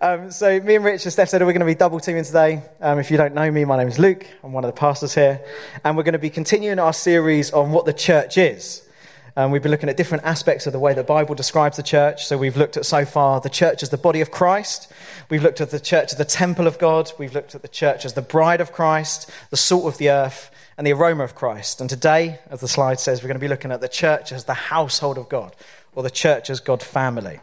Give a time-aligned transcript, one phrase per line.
[0.00, 2.62] Um, so, me and Rich and Steph said we're going to be double teaming today.
[2.80, 4.28] Um, if you don't know me, my name is Luke.
[4.44, 5.44] I'm one of the pastors here.
[5.82, 8.88] And we're going to be continuing our series on what the church is.
[9.36, 12.26] Um, we've been looking at different aspects of the way the Bible describes the church.
[12.26, 14.88] So, we've looked at so far the church as the body of Christ.
[15.30, 17.12] We've looked at the church as the temple of God.
[17.18, 20.52] We've looked at the church as the bride of Christ, the salt of the earth,
[20.76, 21.80] and the aroma of Christ.
[21.80, 24.44] And today, as the slide says, we're going to be looking at the church as
[24.44, 25.56] the household of God,
[25.92, 27.40] or the church as God's family.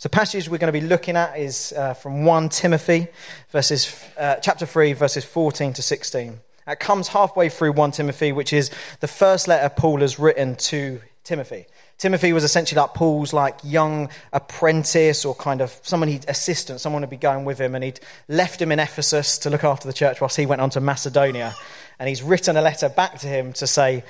[0.00, 3.08] So, the passage we're going to be looking at is uh, from 1 Timothy,
[3.50, 6.40] verses, uh, chapter 3, verses 14 to 16.
[6.66, 8.70] It comes halfway through 1 Timothy, which is
[9.00, 11.66] the first letter Paul has written to Timothy.
[11.98, 17.02] Timothy was essentially like Paul's like young apprentice or kind of someone he'd assistant, someone
[17.02, 19.92] would be going with him, and he'd left him in Ephesus to look after the
[19.92, 21.54] church whilst he went on to Macedonia.
[21.98, 24.02] And he's written a letter back to him to say,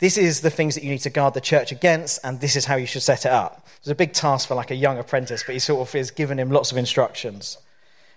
[0.00, 2.64] this is the things that you need to guard the church against, and this is
[2.64, 3.66] how you should set it up.
[3.78, 6.38] It's a big task for like a young apprentice, but he sort of is giving
[6.38, 7.58] him lots of instructions.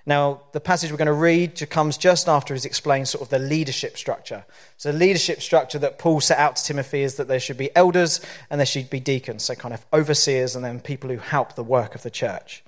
[0.06, 3.40] Now, the passage we're going to read comes just after he's explained sort of the
[3.40, 4.44] leadership structure.
[4.78, 7.74] So, the leadership structure that Paul set out to Timothy is that there should be
[7.76, 8.20] elders
[8.50, 11.64] and there should be deacons, so kind of overseers and then people who help the
[11.64, 12.64] work of the church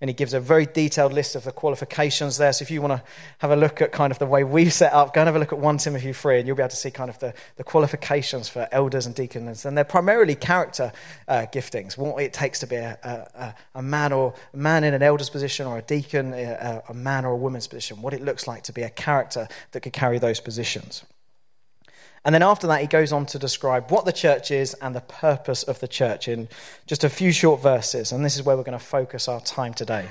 [0.00, 2.52] and he gives a very detailed list of the qualifications there.
[2.52, 3.02] So if you want to
[3.38, 5.38] have a look at kind of the way we've set up, go and have a
[5.38, 7.64] look at 1 Timothy 3, and you'll be able to see kind of the, the
[7.64, 9.64] qualifications for elders and deacons.
[9.64, 10.92] And they're primarily character
[11.28, 14.94] uh, giftings, what it takes to be a, a, a, man or a man in
[14.94, 18.22] an elder's position or a deacon, a, a man or a woman's position, what it
[18.22, 21.04] looks like to be a character that could carry those positions.
[22.26, 25.00] And then after that, he goes on to describe what the church is and the
[25.00, 26.48] purpose of the church in
[26.84, 28.10] just a few short verses.
[28.10, 30.08] And this is where we're going to focus our time today.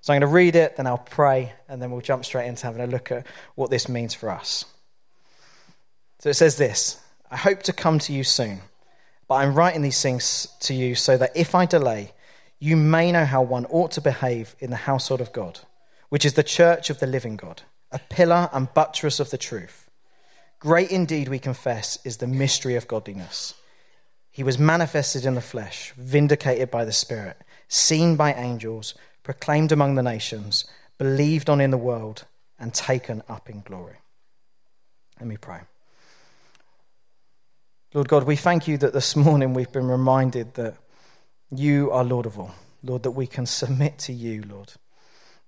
[0.00, 2.64] So I'm going to read it, then I'll pray, and then we'll jump straight into
[2.66, 3.26] having a look at
[3.56, 4.64] what this means for us.
[6.20, 7.00] So it says this
[7.32, 8.60] I hope to come to you soon,
[9.26, 12.12] but I'm writing these things to you so that if I delay,
[12.60, 15.58] you may know how one ought to behave in the household of God,
[16.10, 19.89] which is the church of the living God, a pillar and buttress of the truth.
[20.60, 23.54] Great indeed, we confess, is the mystery of godliness.
[24.30, 29.94] He was manifested in the flesh, vindicated by the Spirit, seen by angels, proclaimed among
[29.94, 30.66] the nations,
[30.98, 32.26] believed on in the world,
[32.58, 33.96] and taken up in glory.
[35.18, 35.60] Let me pray.
[37.94, 40.76] Lord God, we thank you that this morning we've been reminded that
[41.50, 42.54] you are Lord of all.
[42.82, 44.74] Lord, that we can submit to you, Lord.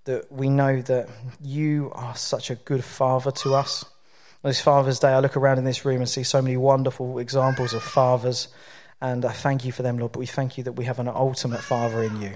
[0.06, 1.10] That we know that
[1.42, 3.84] you are such a good Father to us
[4.42, 7.74] this Father's Day, I look around in this room and see so many wonderful examples
[7.74, 8.48] of fathers,
[9.00, 10.12] and I thank you for them, Lord.
[10.12, 12.32] But we thank you that we have an ultimate Father in you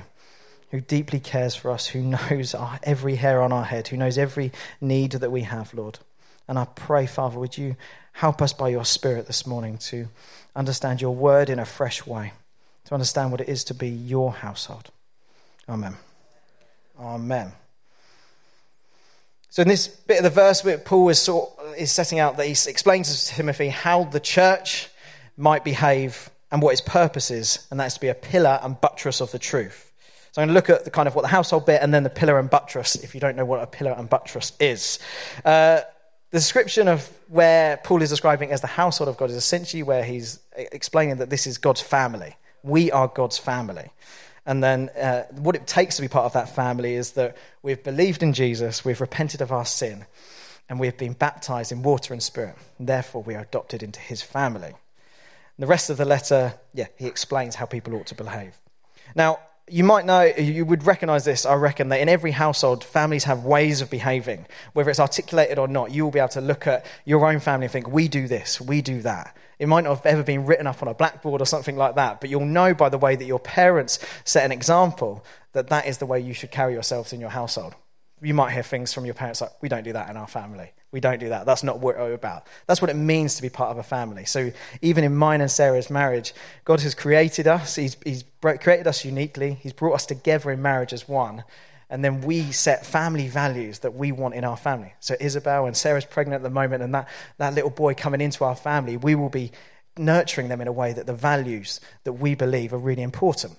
[0.71, 4.19] who deeply cares for us, who knows our, every hair on our head, who knows
[4.19, 5.99] every need that we have, Lord.
[6.49, 7.77] And I pray, Father, would you
[8.13, 10.09] help us by your Spirit this morning to
[10.55, 12.33] understand your word in a fresh way,
[12.85, 14.91] to understand what it is to be your household.
[15.69, 15.95] Amen.
[16.99, 17.53] Amen.
[19.51, 22.53] So in this bit of the verse, Paul is, sort, is setting out that he
[22.53, 24.89] explains to Timothy how the church
[25.37, 29.21] might behave and what its purpose is, and that's to be a pillar and buttress
[29.21, 29.93] of the truth.
[30.33, 32.03] So I'm going to look at the kind of what the household bit and then
[32.03, 34.99] the pillar and buttress, if you don't know what a pillar and buttress is.
[35.45, 35.81] Uh,
[36.31, 40.05] the description of where Paul is describing as the household of God is essentially where
[40.05, 42.37] he's explaining that this is God's family.
[42.63, 43.91] We are God's family.
[44.45, 47.83] And then uh, what it takes to be part of that family is that we've
[47.83, 50.05] believed in Jesus, we've repented of our sin,
[50.69, 52.57] and we've been baptized in water and spirit.
[52.79, 54.69] And therefore, we are adopted into his family.
[54.69, 58.55] And the rest of the letter, yeah, he explains how people ought to behave.
[59.15, 59.39] Now,
[59.69, 63.45] you might know, you would recognize this, I reckon, that in every household, families have
[63.45, 64.47] ways of behaving.
[64.75, 67.67] Whether it's articulated or not, you will be able to look at your own family
[67.67, 69.37] and think, we do this, we do that.
[69.59, 72.21] It might not have ever been written up on a blackboard or something like that,
[72.21, 75.99] but you'll know by the way that your parents set an example that that is
[75.99, 77.75] the way you should carry yourselves in your household.
[78.23, 80.73] You might hear things from your parents like, we don't do that in our family.
[80.91, 81.45] We don't do that.
[81.45, 82.47] That's not what we're about.
[82.67, 84.25] That's what it means to be part of a family.
[84.25, 86.33] So even in mine and Sarah's marriage,
[86.65, 87.75] God has created us.
[87.75, 89.55] He's, he's created us uniquely.
[89.55, 91.45] He's brought us together in marriage as one.
[91.91, 94.95] And then we set family values that we want in our family.
[95.01, 97.09] So Isabel and Sarah's pregnant at the moment, and that,
[97.39, 99.53] that little boy coming into our family, we will be
[99.99, 103.57] nurturing them in a way that the values that we believe are really important.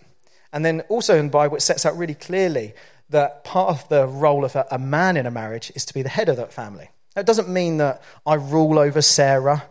[0.52, 2.74] And then also in the Bible, it sets out really clearly
[3.10, 6.02] that part of the role of a, a man in a marriage is to be
[6.02, 6.90] the head of that family.
[7.16, 9.64] That doesn't mean that I rule over Sarah.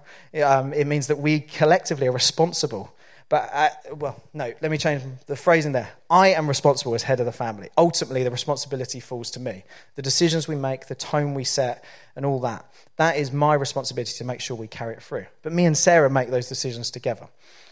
[0.42, 2.92] Um, it means that we collectively are responsible.
[3.28, 5.90] But, uh, well, no, let me change the phrasing there.
[6.08, 7.70] I am responsible as head of the family.
[7.76, 9.64] Ultimately, the responsibility falls to me.
[9.96, 11.84] The decisions we make, the tone we set,
[12.14, 12.64] and all that.
[12.96, 15.26] That is my responsibility to make sure we carry it through.
[15.42, 17.28] But me and Sarah make those decisions together.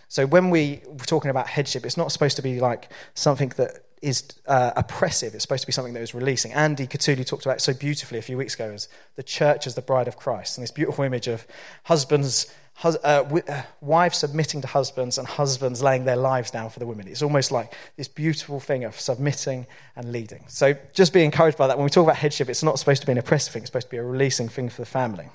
[0.08, 3.83] So when we, we're talking about headship, it's not supposed to be like something that
[4.04, 5.34] is uh, oppressive.
[5.34, 6.52] It's supposed to be something that is releasing.
[6.52, 9.74] Andy Catuli talked about it so beautifully a few weeks ago as the church as
[9.74, 10.58] the bride of Christ.
[10.58, 11.46] And this beautiful image of
[11.84, 16.80] husbands, hus- uh, uh, wives submitting to husbands and husbands laying their lives down for
[16.80, 17.08] the women.
[17.08, 19.66] It's almost like this beautiful thing of submitting
[19.96, 20.44] and leading.
[20.48, 21.78] So just be encouraged by that.
[21.78, 23.86] When we talk about headship, it's not supposed to be an oppressive thing, it's supposed
[23.86, 25.30] to be a releasing thing for the family.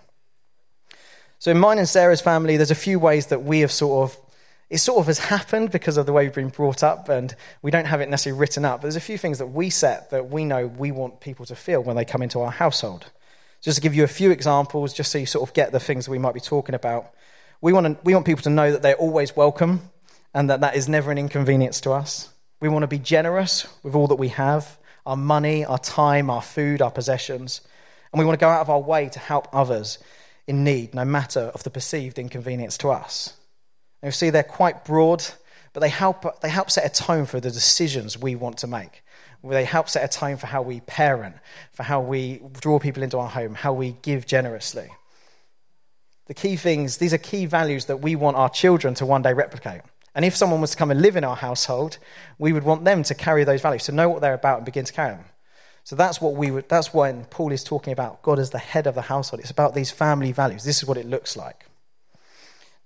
[1.39, 4.28] So in mine and Sarah's family, there's a few ways that we have sort of
[4.69, 7.71] it sort of has happened because of the way we've been brought up, and we
[7.71, 8.81] don't have it necessarily written up.
[8.81, 11.55] But there's a few things that we set that we know we want people to
[11.55, 13.07] feel when they come into our household.
[13.61, 16.05] Just to give you a few examples, just so you sort of get the things
[16.05, 17.11] that we might be talking about.
[17.61, 19.81] We want, to, we want people to know that they're always welcome
[20.33, 22.29] and that that is never an inconvenience to us.
[22.61, 26.41] We want to be generous with all that we have our money, our time, our
[26.41, 27.61] food, our possessions.
[28.13, 29.97] And we want to go out of our way to help others
[30.45, 33.33] in need, no matter of the perceived inconvenience to us.
[34.03, 35.25] You see, they're quite broad,
[35.73, 39.03] but they help, they help set a tone for the decisions we want to make.
[39.43, 41.35] They help set a tone for how we parent,
[41.71, 44.89] for how we draw people into our home, how we give generously.
[46.27, 49.33] The key things, these are key values that we want our children to one day
[49.33, 49.81] replicate.
[50.13, 51.97] And if someone was to come and live in our household,
[52.37, 54.85] we would want them to carry those values, to know what they're about and begin
[54.85, 55.25] to carry them.
[55.83, 58.85] So that's what we would, that's when Paul is talking about God as the head
[58.85, 59.39] of the household.
[59.39, 60.63] It's about these family values.
[60.63, 61.65] This is what it looks like.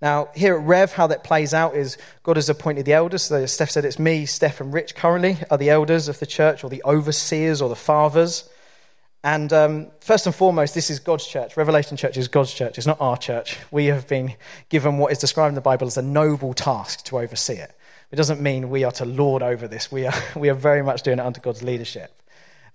[0.03, 3.23] Now, here at Rev, how that plays out is God has appointed the elders.
[3.23, 6.61] So Steph said it's me, Steph, and Rich currently are the elders of the church,
[6.61, 8.49] or the overseers, or the fathers.
[9.23, 11.55] And um, first and foremost, this is God's church.
[11.55, 12.77] Revelation Church is God's church.
[12.77, 13.57] It's not our church.
[13.71, 14.33] We have been
[14.67, 17.71] given what is described in the Bible as a noble task to oversee it.
[18.11, 19.89] It doesn't mean we are to lord over this.
[19.89, 22.13] We are, we are very much doing it under God's leadership.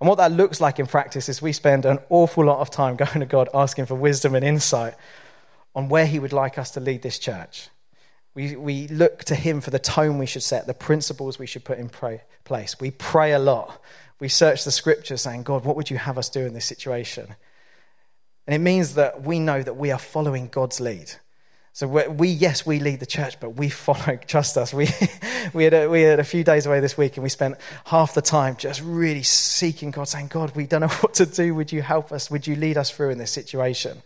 [0.00, 2.96] And what that looks like in practice is we spend an awful lot of time
[2.96, 4.94] going to God asking for wisdom and insight
[5.78, 7.68] on where He would like us to lead this church.
[8.34, 11.62] We, we look to Him for the tone we should set, the principles we should
[11.62, 12.80] put in pray, place.
[12.80, 13.80] We pray a lot.
[14.18, 17.36] We search the scriptures saying, God, what would you have us do in this situation?
[18.48, 21.12] And it means that we know that we are following God's lead.
[21.74, 24.16] So we, yes, we lead the church, but we follow.
[24.26, 24.74] Trust us.
[24.74, 24.88] We,
[25.54, 27.54] we, had a, we had a few days away this week, and we spent
[27.84, 31.54] half the time just really seeking God, saying, "God, we don't know what to do.
[31.54, 32.32] Would you help us?
[32.32, 34.02] Would you lead us through in this situation?"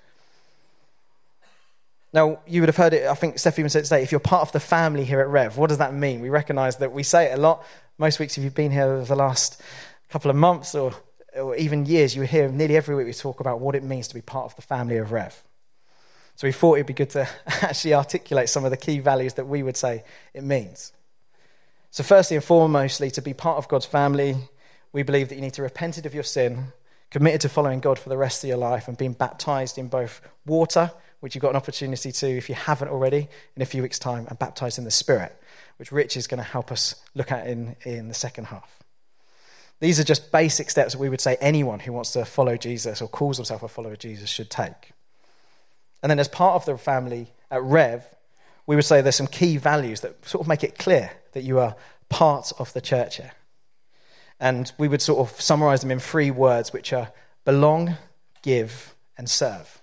[2.12, 4.43] Now, you would have heard it, I think Steph even said today, if you're part
[4.43, 6.20] of the family here at Rev, what does that mean?
[6.20, 7.64] We recognize that we say it a lot.
[7.97, 9.61] Most weeks, if you've been here the last
[10.11, 10.93] couple of months or,
[11.35, 14.14] or even years, you hear nearly every week we talk about what it means to
[14.14, 15.43] be part of the family of Rev.
[16.37, 19.47] So we thought it'd be good to actually articulate some of the key values that
[19.47, 20.05] we would say
[20.35, 20.93] it means.
[21.91, 24.37] So, firstly and foremostly, to be part of God's family,
[24.93, 26.73] we believe that you need to repent of your sin,
[27.11, 30.23] committed to following God for the rest of your life, and being baptized in both
[30.47, 30.91] water
[31.22, 34.26] which you've got an opportunity to, if you haven't already, in a few weeks' time,
[34.28, 35.32] and baptized in the Spirit,
[35.76, 38.69] which Rich is going to help us look at in, in the second half.
[39.78, 43.00] These are just basic steps that we would say anyone who wants to follow Jesus
[43.00, 44.90] or calls himself a follower of Jesus should take.
[46.02, 48.04] And then, as part of the family at Rev,
[48.66, 51.60] we would say there's some key values that sort of make it clear that you
[51.60, 51.76] are
[52.08, 53.30] part of the church here.
[54.40, 57.12] And we would sort of summarize them in three words, which are
[57.44, 57.96] belong,
[58.42, 59.81] give, and serve.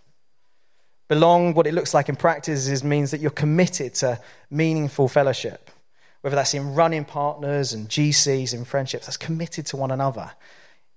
[1.10, 4.22] Belong, what it looks like in practice, is means that you're committed to
[4.52, 5.72] meaningful fellowship.
[6.22, 10.32] Whether that's in running partners and GCs and friendships, that's committed to one another.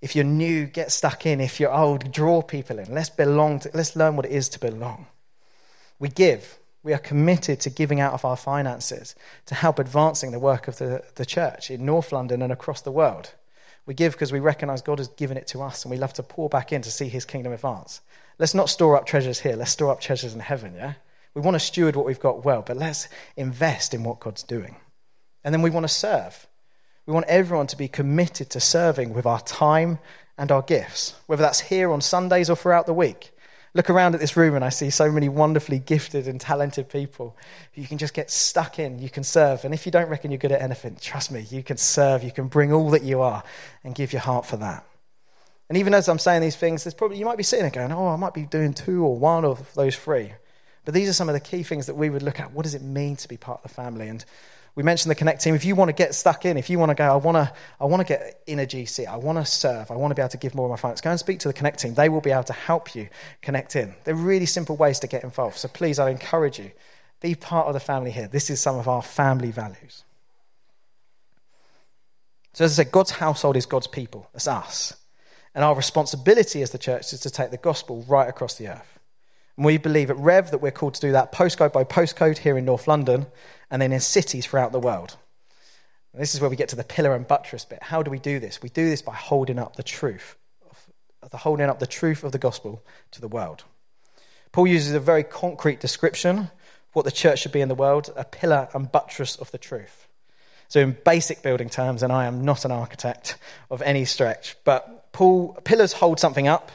[0.03, 1.41] If you're new, get stuck in.
[1.41, 2.93] If you're old, draw people in.
[2.93, 3.61] Let's belong.
[3.61, 5.07] To, let's learn what it is to belong.
[5.99, 6.59] We give.
[6.83, 9.15] We are committed to giving out of our finances
[9.47, 12.91] to help advancing the work of the, the church in North London and across the
[12.91, 13.33] world.
[13.87, 16.23] We give because we recognize God has given it to us and we love to
[16.23, 18.01] pour back in to see his kingdom advance.
[18.43, 19.55] Let's not store up treasures here.
[19.55, 20.95] Let's store up treasures in heaven, yeah?
[21.33, 23.07] We want to steward what we've got well, but let's
[23.37, 24.79] invest in what God's doing.
[25.45, 26.49] And then we want to serve.
[27.07, 30.01] We want everyone to be committed to serving with our time
[30.37, 33.31] and our gifts, whether that's here on Sundays or throughout the week.
[33.75, 37.37] Look around at this room and I see so many wonderfully gifted and talented people
[37.75, 38.99] you can just get stuck in.
[38.99, 39.65] You can serve.
[39.65, 42.25] And if you don't reckon you're good at anything, trust me, you can serve.
[42.25, 43.45] You can bring all that you are
[43.85, 44.85] and give your heart for that.
[45.69, 47.93] And even as I'm saying these things, there's probably you might be sitting there going,
[47.93, 50.33] "Oh, I might be doing two or one of those three."
[50.85, 52.53] But these are some of the key things that we would look at.
[52.53, 54.09] What does it mean to be part of the family?
[54.09, 54.25] And
[54.75, 55.55] we mentioned the Connect team.
[55.55, 57.53] If you want to get stuck in, if you want to go, I want to,
[57.81, 60.23] I want to get in a GC, I want to serve, I want to be
[60.23, 61.95] able to give more of my finance, go and speak to the Connect team.
[61.95, 63.09] They will be able to help you
[63.43, 63.95] connect in.
[64.05, 65.59] They're really simple ways to get involved.
[65.59, 66.73] So please, I encourage you,
[67.21, 68.27] be part of the family here.
[68.27, 70.05] This is some of our family values.
[72.55, 74.29] So as I said, God's household is God's people.
[74.33, 74.95] That's us.
[75.55, 78.99] And our responsibility as the church is to take the gospel right across the earth.
[79.57, 82.57] And we believe at Rev that we're called to do that postcode by postcode here
[82.57, 83.27] in North London
[83.71, 85.17] and then in cities throughout the world.
[86.13, 87.83] And this is where we get to the pillar and buttress bit.
[87.83, 88.63] How do we do this?
[88.63, 90.37] We do this by holding up the truth,
[91.31, 93.65] the holding up the truth of the gospel to the world.
[94.53, 96.51] Paul uses a very concrete description of
[96.93, 100.07] what the church should be in the world, a pillar and buttress of the truth.
[100.69, 103.37] So, in basic building terms, and I am not an architect
[103.71, 106.73] of any stretch, but Paul, pillars hold something up,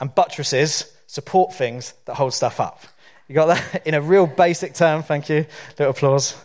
[0.00, 2.84] and buttresses support things that hold stuff up.
[3.28, 5.02] You got that in a real basic term?
[5.02, 5.46] Thank you.
[5.78, 6.36] Little applause.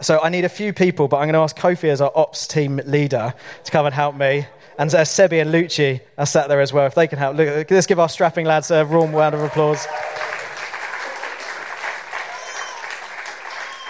[0.00, 2.46] So I need a few people, but I'm going to ask Kofi as our ops
[2.46, 4.46] team leader to come and help me.
[4.78, 6.86] And uh, Sebi and Lucci are sat there as well.
[6.86, 9.86] If they can help, Look, let's give our strapping lads a warm round of applause.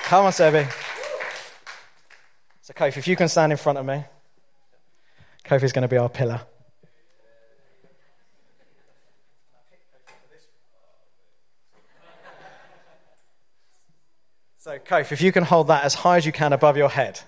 [0.05, 0.71] Come on, Sebi.
[2.63, 4.05] So, Kofi, if you can stand in front of me,
[5.45, 6.41] Kofi's going to be our pillar.
[14.59, 17.21] So, Kofi, if you can hold that as high as you can above your head.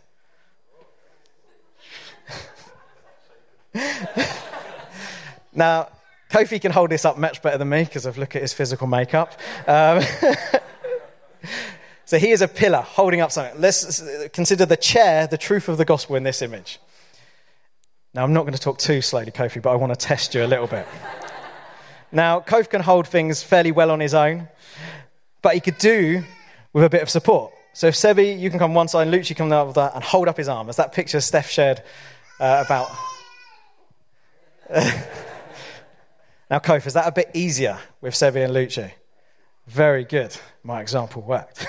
[5.54, 5.90] now,
[6.30, 8.87] Kofi can hold this up much better than me because I've looked at his physical
[8.87, 9.38] makeup.
[9.66, 10.02] Um,
[12.06, 13.61] so he is a pillar holding up something.
[13.61, 16.80] Let's consider the chair the truth of the gospel in this image.
[18.16, 20.42] Now, I'm not going to talk too slowly, Kofi, but I want to test you
[20.42, 20.88] a little bit.
[22.11, 24.49] now, Kofi can hold things fairly well on his own,
[25.42, 26.25] but he could do
[26.73, 27.52] with a bit of support.
[27.75, 30.28] So if Sebi, you can come one side, and Lucci come the other, and hold
[30.28, 31.82] up his arm, as that picture Steph shared
[32.40, 32.88] uh, about.
[36.50, 38.92] now, Kofi, is that a bit easier with Sebi and Lucci?
[39.66, 40.35] Very good.
[40.62, 41.66] My example worked.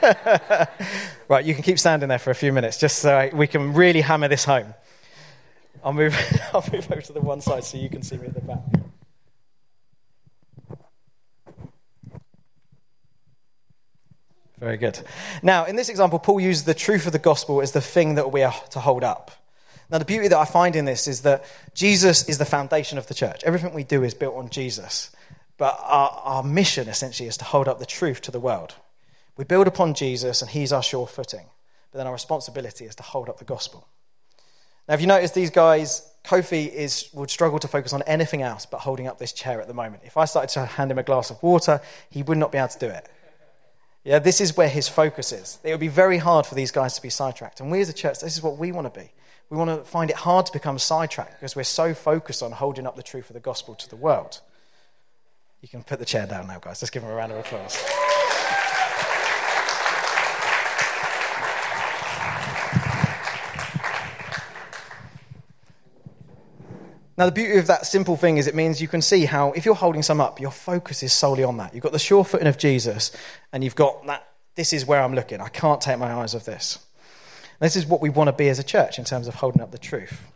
[1.28, 4.00] right, you can keep standing there for a few minutes just so we can really
[4.00, 4.72] hammer this home.
[5.82, 6.14] I'll move,
[6.54, 8.58] I'll move over to the one side so you can see me at the back.
[14.58, 15.00] Very good.
[15.42, 18.30] Now, in this example, Paul uses the truth of the gospel as the thing that
[18.30, 19.30] we are to hold up.
[19.90, 21.44] Now, the beauty that I find in this is that
[21.74, 23.42] Jesus is the foundation of the church.
[23.42, 25.10] Everything we do is built on Jesus.
[25.56, 28.74] But our, our mission, essentially, is to hold up the truth to the world.
[29.36, 31.46] We build upon Jesus, and he's our sure footing.
[31.90, 33.88] But then our responsibility is to hold up the gospel.
[34.90, 38.66] Now, if you notice, these guys, Kofi is, would struggle to focus on anything else
[38.66, 40.02] but holding up this chair at the moment.
[40.04, 41.80] If I started to hand him a glass of water,
[42.10, 43.08] he would not be able to do it.
[44.02, 45.60] Yeah, this is where his focus is.
[45.62, 47.60] It would be very hard for these guys to be sidetracked.
[47.60, 49.12] And we as a church, this is what we want to be.
[49.48, 52.84] We want to find it hard to become sidetracked because we're so focused on holding
[52.84, 54.40] up the truth of the gospel to the world.
[55.60, 56.82] You can put the chair down now, guys.
[56.82, 57.78] Let's give him a round of applause.
[67.20, 69.66] Now, the beauty of that simple thing is it means you can see how, if
[69.66, 71.74] you're holding some up, your focus is solely on that.
[71.74, 73.12] You've got the sure footing of Jesus,
[73.52, 75.38] and you've got that, this is where I'm looking.
[75.38, 76.78] I can't take my eyes off this.
[77.58, 79.70] This is what we want to be as a church in terms of holding up
[79.70, 80.32] the truth.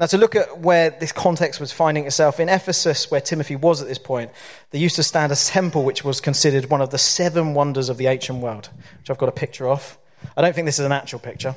[0.00, 3.82] Now, to look at where this context was finding itself, in Ephesus, where Timothy was
[3.82, 4.30] at this point,
[4.70, 7.98] there used to stand a temple which was considered one of the seven wonders of
[7.98, 8.70] the ancient world,
[9.00, 9.98] which I've got a picture of.
[10.34, 11.54] I don't think this is an actual picture.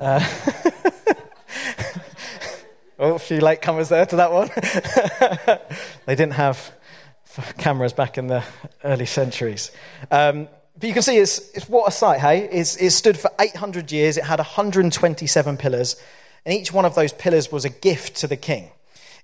[0.00, 0.26] Uh,
[3.00, 4.50] Oh, a few latecomers there to that one.
[6.06, 6.72] they didn't have
[7.56, 8.42] cameras back in the
[8.82, 9.70] early centuries.
[10.10, 12.48] Um, but you can see it's, it's what a sight, hey?
[12.50, 14.16] It's, it stood for 800 years.
[14.16, 15.94] It had 127 pillars,
[16.44, 18.70] and each one of those pillars was a gift to the king.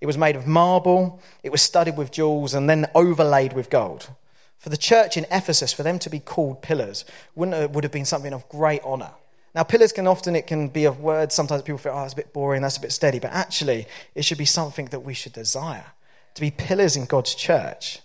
[0.00, 4.08] It was made of marble, it was studded with jewels, and then overlaid with gold.
[4.58, 7.04] For the church in Ephesus, for them to be called pillars,
[7.34, 9.10] wouldn't would have been something of great honor.
[9.54, 11.34] Now, pillars can often, it can be of words.
[11.34, 13.20] Sometimes people feel, oh, that's a bit boring, that's a bit steady.
[13.20, 15.86] But actually, it should be something that we should desire
[16.34, 18.00] to be pillars in God's church.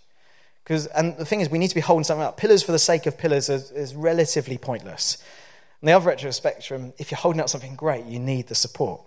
[0.64, 2.38] Because, and the thing is, we need to be holding something up.
[2.38, 5.18] Pillars for the sake of pillars is, is relatively pointless.
[5.82, 8.48] On the other end of the spectrum, if you're holding up something great, you need
[8.48, 9.02] the support.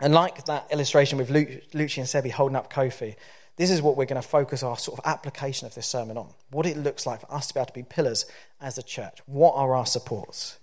[0.00, 3.16] And like that illustration with Lucci and Sebi holding up Kofi,
[3.56, 6.28] this is what we're going to focus our sort of application of this sermon on.
[6.50, 8.26] What it looks like for us to be able to be pillars
[8.60, 9.18] as a church.
[9.26, 10.58] What are our supports?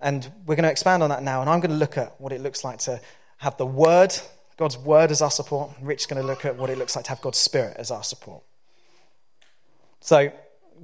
[0.00, 1.40] And we're going to expand on that now.
[1.40, 3.00] And I'm going to look at what it looks like to
[3.38, 4.14] have the Word,
[4.56, 5.70] God's Word as our support.
[5.80, 7.90] Rich is going to look at what it looks like to have God's Spirit as
[7.90, 8.42] our support.
[10.00, 10.32] So,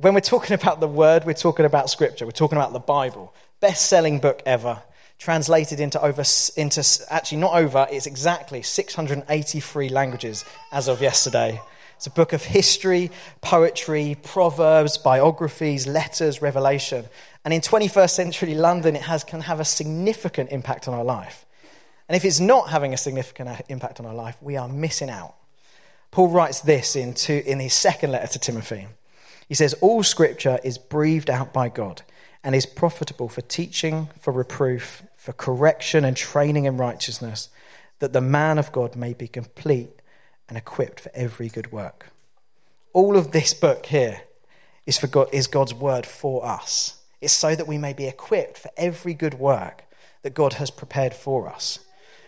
[0.00, 2.26] when we're talking about the Word, we're talking about Scripture.
[2.26, 3.34] We're talking about the Bible.
[3.60, 4.82] Best selling book ever.
[5.18, 6.22] Translated into over,
[6.56, 11.58] into actually not over, it's exactly 683 languages as of yesterday.
[11.96, 17.06] It's a book of history, poetry, proverbs, biographies, letters, revelation.
[17.46, 21.46] And in 21st century London, it has, can have a significant impact on our life.
[22.08, 25.08] And if it's not having a significant uh, impact on our life, we are missing
[25.08, 25.36] out.
[26.10, 28.88] Paul writes this in, two, in his second letter to Timothy.
[29.48, 32.02] He says, All scripture is breathed out by God
[32.42, 37.48] and is profitable for teaching, for reproof, for correction and training in righteousness,
[38.00, 40.02] that the man of God may be complete
[40.48, 42.06] and equipped for every good work.
[42.92, 44.22] All of this book here
[44.84, 46.95] is, for God, is God's word for us.
[47.20, 49.84] It's so that we may be equipped for every good work
[50.22, 51.78] that God has prepared for us.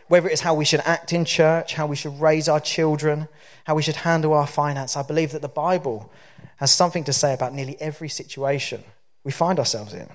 [0.08, 3.28] Whether it's how we should act in church, how we should raise our children,
[3.64, 6.10] how we should handle our finance, I believe that the Bible
[6.56, 8.82] has something to say about nearly every situation
[9.24, 10.08] we find ourselves in.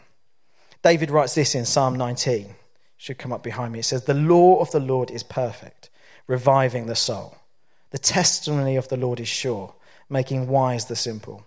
[0.82, 2.56] David writes this in Psalm 19
[2.98, 3.80] should come up behind me.
[3.80, 5.89] It says, The law of the Lord is perfect,
[6.25, 7.38] reviving the soul.
[7.92, 9.74] The testimony of the Lord is sure,
[10.10, 11.46] making wise the simple.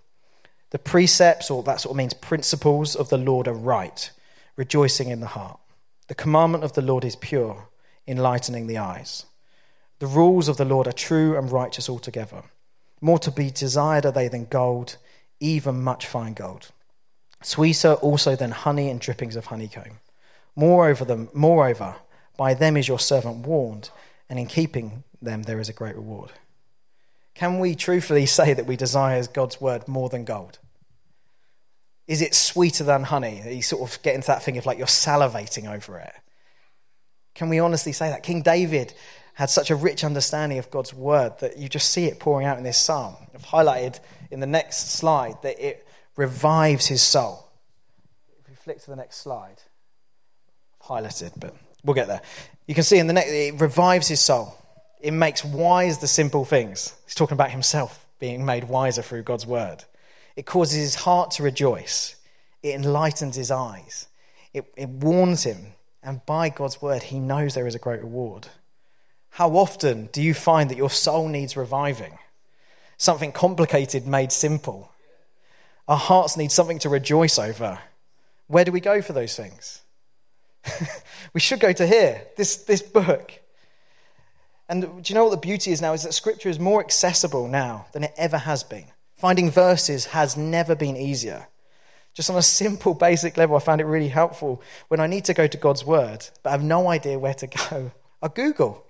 [0.71, 4.11] The precepts, or that sort of means principles of the Lord, are right,
[4.57, 5.61] rejoicing in the heart.
[6.09, 7.69] The commandment of the Lord is pure,
[8.07, 9.27] enlightening the eyes.
[9.99, 12.43] The rules of the Lord are true and righteous altogether.
[13.01, 14.97] More to be desired are they than gold,
[15.41, 16.71] even much fine gold.
[17.43, 19.99] Sweeter also than honey and drippings of honeycomb.
[20.55, 21.97] Moreover, them, moreover,
[22.37, 23.91] by them is your servant warned,
[24.29, 26.33] and in keeping them there is a great reward.
[27.37, 30.59] Can we truthfully say that we desire God's word more than gold?
[32.07, 33.43] Is it sweeter than honey?
[33.55, 36.13] You sort of get into that thing of like you're salivating over it.
[37.35, 38.23] Can we honestly say that?
[38.23, 38.95] King David
[39.35, 42.59] had such a rich understanding of God's word that you just see it pouring out
[42.59, 43.17] in this psalm.
[43.35, 44.01] I've highlighted
[44.31, 47.47] in the next slide that it revives his soul.
[48.41, 49.61] If we flick to the next slide,
[50.83, 52.23] highlighted, but we'll get there.
[52.67, 54.57] You can see in the next, it revives his soul.
[55.01, 56.95] It makes wise the simple things.
[57.05, 59.85] He's talking about himself being made wiser through God's word.
[60.37, 62.17] It causes his heart to rejoice.
[62.63, 64.09] It enlightens his eyes.
[64.53, 65.75] It, it warns him.
[66.03, 68.49] And by God's word, he knows there is a great reward.
[69.31, 72.19] How often do you find that your soul needs reviving?
[72.97, 74.93] Something complicated made simple.
[75.89, 77.79] Our hearts need something to rejoice over.
[78.47, 79.83] Where do we go for those things?
[81.35, 83.33] we should go to here, this, this book.
[84.69, 85.93] And do you know what the beauty is now?
[85.93, 88.87] Is that Scripture is more accessible now than it ever has been.
[89.17, 91.47] Finding verses has never been easier.
[92.15, 95.35] Just on a simple, basic level, I found it really helpful when I need to
[95.35, 97.93] go to God's Word, but I have no idea where to go.
[98.23, 98.85] I Google.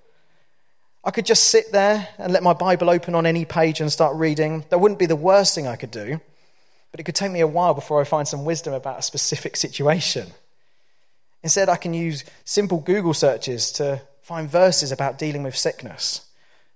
[1.05, 4.17] I could just sit there and let my Bible open on any page and start
[4.17, 4.65] reading.
[4.71, 6.21] That wouldn't be the worst thing I could do,
[6.91, 9.57] but it could take me a while before I find some wisdom about a specific
[9.57, 10.29] situation.
[11.43, 16.23] Instead, I can use simple Google searches to find verses about dealing with sickness,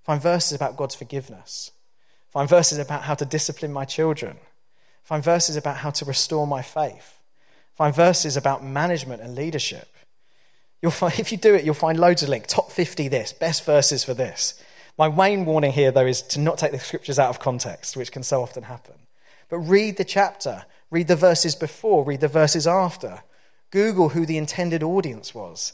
[0.05, 1.73] find verses about God's forgiveness,
[2.29, 4.37] find verses about how to discipline my children,
[5.03, 7.19] find verses about how to restore my faith,
[7.75, 9.89] find verses about management and leadership.
[10.81, 12.55] You'll find, if you do it, you'll find loads of links.
[12.55, 14.63] Top 50 this, best verses for this.
[14.97, 18.13] My main warning here, though, is to not take the scriptures out of context, which
[18.13, 18.95] can so often happen.
[19.49, 23.25] But read the chapter, read the verses before, read the verses after.
[23.73, 25.73] Google who the intended audience was.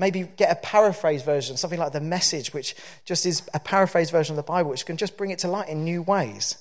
[0.00, 4.32] Maybe get a paraphrase version, something like the message, which just is a paraphrase version
[4.32, 6.56] of the Bible, which can just bring it to light in new ways.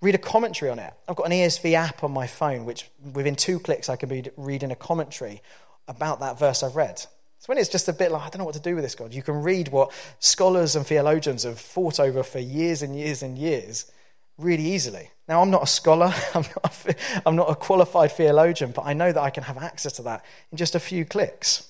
[0.00, 0.94] Read a commentary on it.
[1.06, 4.30] I've got an ESV app on my phone, which within two clicks I can be
[4.38, 5.42] reading a commentary
[5.88, 6.98] about that verse I've read.
[6.98, 8.94] So when it's just a bit like, I don't know what to do with this,
[8.94, 13.22] God, you can read what scholars and theologians have fought over for years and years
[13.22, 13.92] and years
[14.38, 15.10] really easily.
[15.28, 16.94] Now, I'm not a scholar, I'm not a,
[17.26, 20.24] I'm not a qualified theologian, but I know that I can have access to that
[20.50, 21.69] in just a few clicks.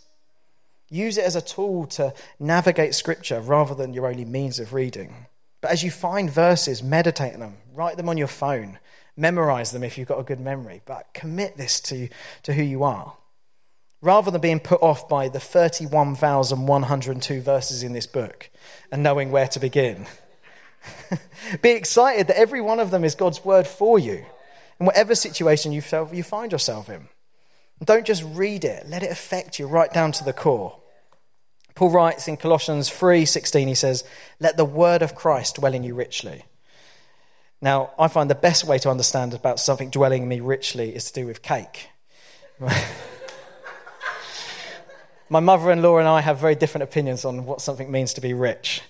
[0.91, 5.27] Use it as a tool to navigate Scripture rather than your only means of reading.
[5.61, 8.79] But as you find verses, meditate on them, write them on your phone,
[9.17, 12.09] memorize them if you've got a good memory, but commit this to,
[12.43, 13.15] to who you are.
[14.03, 18.49] Rather than being put off by the 31,102 verses in this book
[18.91, 20.07] and knowing where to begin.
[21.63, 24.25] Be excited that every one of them is God's word for you
[24.81, 27.09] in whatever situation you, you find yourself in.
[27.85, 30.80] don't just read it, let it affect you right down to the core.
[31.81, 34.05] Paul writes in Colossians 3:16 he says,
[34.39, 36.45] "Let the word of Christ dwell in you richly."
[37.63, 41.11] Now, I find the best way to understand about something dwelling in me richly is
[41.11, 41.89] to do with cake.
[45.31, 48.21] My mother in law and I have very different opinions on what something means to
[48.21, 48.83] be rich.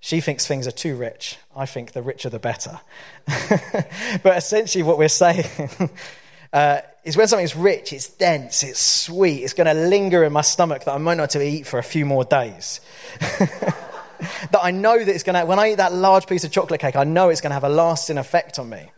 [0.00, 1.36] She thinks things are too rich.
[1.54, 2.80] I think the richer the better.
[4.22, 5.44] but essentially, what we're saying
[6.54, 10.42] uh, is when something's rich, it's dense, it's sweet, it's going to linger in my
[10.42, 12.82] stomach that I might not to eat for a few more days.
[13.20, 16.80] that I know that it's going to, when I eat that large piece of chocolate
[16.80, 18.90] cake, I know it's going to have a lasting effect on me.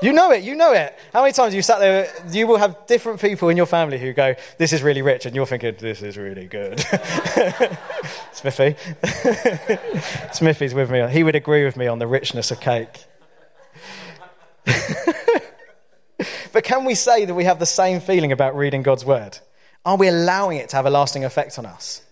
[0.00, 0.98] You know it, you know it.
[1.12, 4.14] How many times you sat there, you will have different people in your family who
[4.14, 6.80] go, This is really rich, and you're thinking, This is really good.
[8.32, 8.76] Smithy.
[10.32, 11.06] Smithy's with me.
[11.10, 13.04] He would agree with me on the richness of cake.
[16.52, 19.38] but can we say that we have the same feeling about reading God's word?
[19.84, 22.02] Are we allowing it to have a lasting effect on us?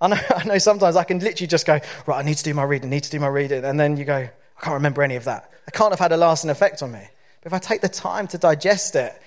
[0.00, 2.54] I know, I know sometimes I can literally just go, right, I need to do
[2.54, 3.64] my reading, need to do my reading.
[3.64, 5.50] And then you go, I can't remember any of that.
[5.66, 7.02] I can't have had a lasting effect on me.
[7.42, 9.20] But if I take the time to digest it,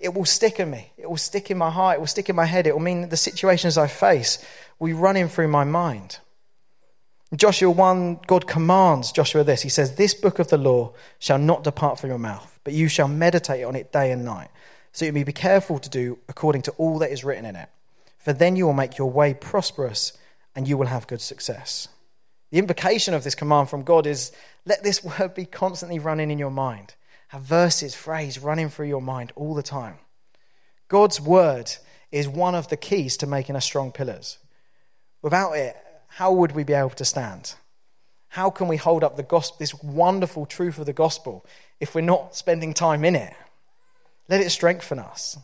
[0.00, 0.92] it will stick in me.
[0.96, 1.96] It will stick in my heart.
[1.96, 2.66] It will stick in my head.
[2.66, 4.38] It will mean the situations I face
[4.78, 6.18] will be running through my mind.
[7.36, 9.60] Joshua 1, God commands Joshua this.
[9.60, 12.88] He says, This book of the law shall not depart from your mouth, but you
[12.88, 14.48] shall meditate on it day and night,
[14.92, 17.68] so you may be careful to do according to all that is written in it.
[18.18, 20.16] For then you will make your way prosperous
[20.56, 21.88] and you will have good success.
[22.50, 24.32] The implication of this command from God is
[24.64, 26.94] let this word be constantly running in your mind.
[27.28, 29.98] Have verses, phrase running through your mind all the time.
[30.88, 31.70] God's word
[32.10, 34.38] is one of the keys to making us strong pillars.
[35.20, 35.76] Without it,
[36.08, 37.54] how would we be able to stand?
[38.28, 41.46] How can we hold up the gospel, this wonderful truth of the gospel,
[41.80, 43.34] if we're not spending time in it?
[44.28, 45.38] Let it strengthen us.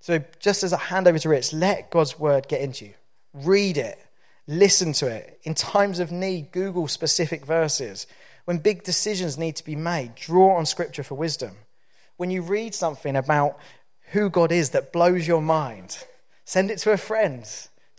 [0.00, 2.94] So, just as a hand over to Rich, let God's word get into you.
[3.32, 3.98] Read it,
[4.46, 5.40] listen to it.
[5.44, 8.06] In times of need, Google specific verses.
[8.44, 11.52] When big decisions need to be made, draw on scripture for wisdom.
[12.16, 13.58] When you read something about
[14.10, 16.04] who God is that blows your mind,
[16.44, 17.48] send it to a friend.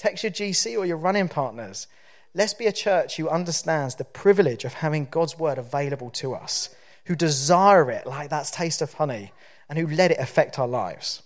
[0.04, 1.88] Text your GC or your running partners.
[2.34, 6.76] Let's be a church who understands the privilege of having God's word available to us,
[7.06, 9.32] who desire it like that's taste of honey,
[9.70, 11.24] and who let it affect our lives.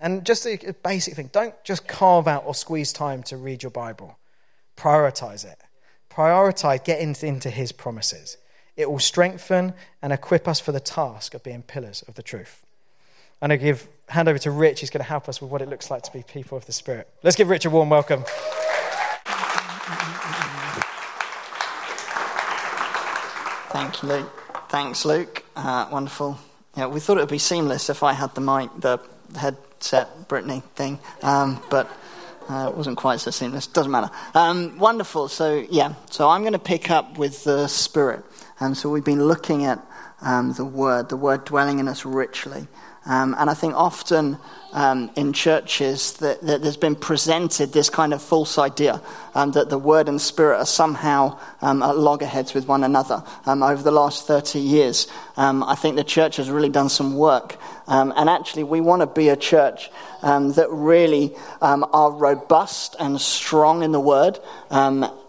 [0.00, 3.70] And just a basic thing don't just carve out or squeeze time to read your
[3.70, 4.18] Bible,
[4.76, 5.60] prioritize it.
[6.10, 8.36] Prioritize getting into his promises.
[8.76, 12.66] It will strengthen and equip us for the task of being pillars of the truth.
[13.40, 14.80] And I give hand over to Rich.
[14.80, 16.72] He's going to help us with what it looks like to be people of the
[16.72, 17.08] Spirit.
[17.22, 18.24] Let's give Rich a warm welcome.
[23.70, 24.32] Thank you, Luke.
[24.70, 25.44] Thanks, Luke.
[25.54, 26.38] Uh, wonderful.
[26.76, 28.98] Yeah, we thought it would be seamless if I had the mic, the
[29.36, 31.90] headset Britney thing, um, but
[32.48, 33.66] uh, it wasn't quite so seamless.
[33.66, 34.10] Doesn't matter.
[34.34, 35.28] Um, wonderful.
[35.28, 35.94] So yeah.
[36.10, 38.24] So I'm going to pick up with the Spirit.
[38.60, 39.84] And um, so we've been looking at
[40.22, 42.66] um, the Word, the Word dwelling in us richly.
[43.08, 44.38] Um, and I think often
[44.74, 49.00] um, in churches that, that, there's been presented this kind of false idea
[49.34, 53.24] um, that the Word and Spirit are somehow um, at loggerheads with one another.
[53.46, 57.16] Um, over the last 30 years, um, I think the church has really done some
[57.16, 57.56] work.
[57.86, 59.90] and actually, we want to be a church
[60.22, 64.38] that really are robust and strong in the Word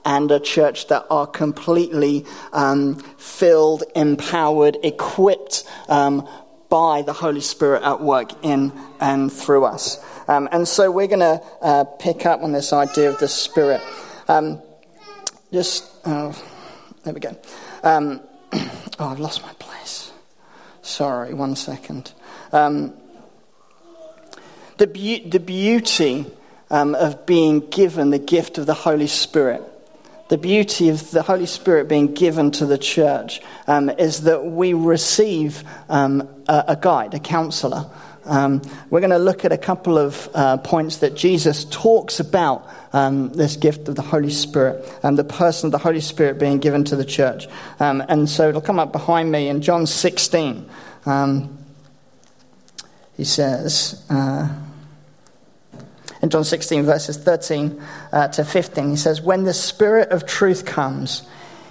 [0.05, 6.27] and a church that are completely um, filled, empowered, equipped um,
[6.69, 9.99] by the Holy Spirit at work in and through us.
[10.27, 13.81] Um, and so we're going to uh, pick up on this idea of the Spirit.
[14.27, 14.61] Um,
[15.51, 16.39] just, oh,
[17.03, 17.35] there we go.
[17.83, 18.21] Um,
[18.53, 20.11] oh, I've lost my place.
[20.83, 22.13] Sorry, one second.
[22.51, 22.93] Um,
[24.77, 26.27] the, be- the beauty
[26.69, 29.63] um, of being given the gift of the Holy Spirit
[30.29, 34.73] the beauty of the Holy Spirit being given to the church um, is that we
[34.73, 37.89] receive um, a, a, guide, a counselor.
[38.25, 38.61] Um,
[38.91, 43.33] we're going to look at a couple of uh, points that Jesus talks about um,
[43.33, 46.83] this gift of the Holy Spirit and the person of the Holy Spirit being given
[46.85, 47.47] to the church.
[47.79, 50.69] Um, and so it'll come up behind me in John 16.
[51.07, 51.57] Um,
[53.17, 54.05] he says.
[54.11, 54.47] Uh,
[56.21, 58.89] in John 16, verses 13 uh, to 15.
[58.89, 61.27] He says, When the Spirit of truth comes,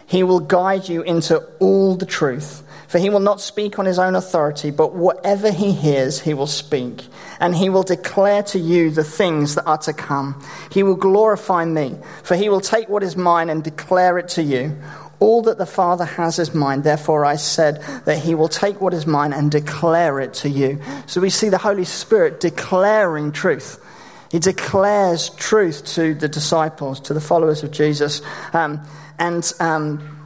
[0.07, 2.65] he will guide you into all the truth.
[2.89, 6.47] For he will not speak on his own authority, but whatever he hears, he will
[6.47, 7.07] speak.
[7.39, 10.43] And he will declare to you the things that are to come.
[10.73, 14.43] He will glorify me, for he will take what is mine and declare it to
[14.43, 14.75] you.
[15.21, 16.81] All that the Father has is mine.
[16.81, 20.81] Therefore, I said that he will take what is mine and declare it to you.
[21.07, 23.85] So we see the Holy Spirit declaring truth.
[24.31, 28.21] He declares truth to the disciples, to the followers of Jesus.
[28.53, 28.81] Um,
[29.19, 30.19] and um,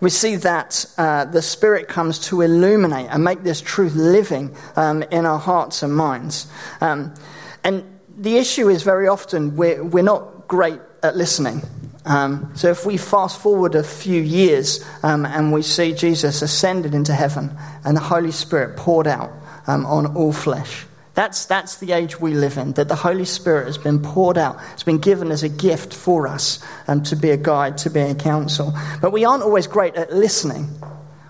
[0.00, 5.02] we see that uh, the Spirit comes to illuminate and make this truth living um,
[5.04, 6.46] in our hearts and minds.
[6.80, 7.14] Um,
[7.64, 7.84] and
[8.16, 11.62] the issue is very often we're, we're not great at listening.
[12.04, 16.94] Um, so if we fast forward a few years um, and we see Jesus ascended
[16.94, 19.32] into heaven and the Holy Spirit poured out
[19.66, 20.86] on all flesh.
[21.16, 24.58] That's, that's the age we live in, that the Holy Spirit has been poured out,
[24.74, 28.00] it's been given as a gift for us um, to be a guide, to be
[28.00, 28.74] a counsel.
[29.00, 30.68] But we aren't always great at listening.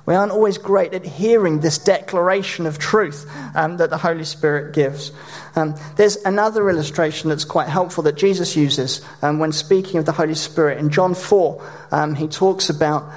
[0.05, 4.75] We aren't always great at hearing this declaration of truth um, that the Holy Spirit
[4.75, 5.13] gives.
[5.55, 10.13] Um, there's another illustration that's quite helpful that Jesus uses um, when speaking of the
[10.13, 10.79] Holy Spirit.
[10.79, 13.09] In John 4, um, he talks about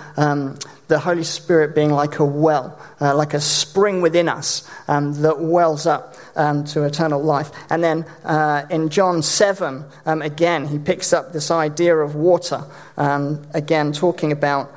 [0.89, 5.39] the Holy Spirit being like a well, uh, like a spring within us um, that
[5.39, 6.15] wells up
[6.65, 7.51] to eternal life.
[7.69, 12.63] And then uh, in John 7, again, he picks up this idea of water,
[12.97, 14.71] again, talking about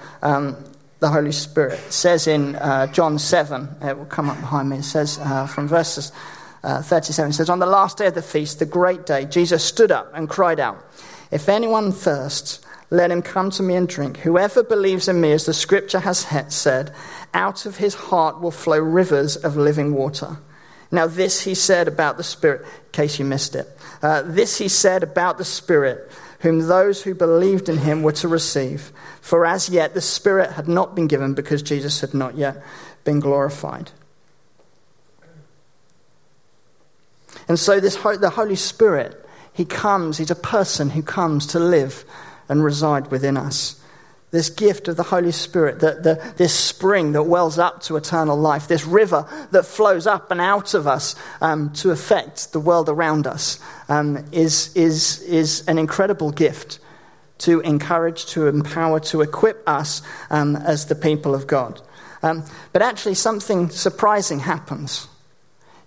[1.03, 1.81] the Holy Spirit.
[1.87, 5.46] It says in uh, John 7, it will come up behind me, it says uh,
[5.48, 6.12] from verses
[6.62, 9.64] uh, 37, it says, On the last day of the feast, the great day, Jesus
[9.64, 10.81] stood up and cried out,
[11.33, 12.61] If anyone thirsts,
[12.92, 14.18] let him come to me and drink.
[14.18, 16.92] Whoever believes in me, as the scripture has said,
[17.33, 20.37] out of his heart will flow rivers of living water.
[20.90, 23.66] Now, this he said about the Spirit, in case you missed it.
[24.02, 28.28] Uh, this he said about the Spirit whom those who believed in him were to
[28.28, 28.92] receive.
[29.22, 32.62] For as yet the Spirit had not been given because Jesus had not yet
[33.05, 33.90] been glorified.
[37.48, 42.05] And so, this, the Holy Spirit, he comes, he's a person who comes to live
[42.53, 43.83] and reside within us
[44.33, 48.37] this gift of the Holy Spirit, the, the, this spring that wells up to eternal
[48.37, 52.88] life, this river that flows up and out of us um, to affect the world
[52.88, 53.61] around us,
[53.91, 56.81] um, is, is, is an incredible gift
[57.38, 61.83] to encourage, to empower, to equip us um, as the people of God.
[62.23, 65.09] Um, but actually, something surprising happens.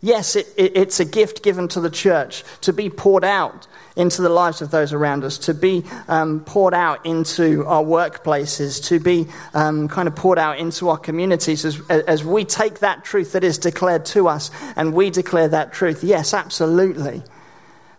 [0.06, 3.66] Yes, it, it, it's a gift given to the church to be poured out
[3.96, 8.86] into the lives of those around us, to be um, poured out into our workplaces,
[8.90, 13.04] to be um, kind of poured out into our communities as, as we take that
[13.04, 16.04] truth that is declared to us and we declare that truth.
[16.04, 17.24] Yes, absolutely.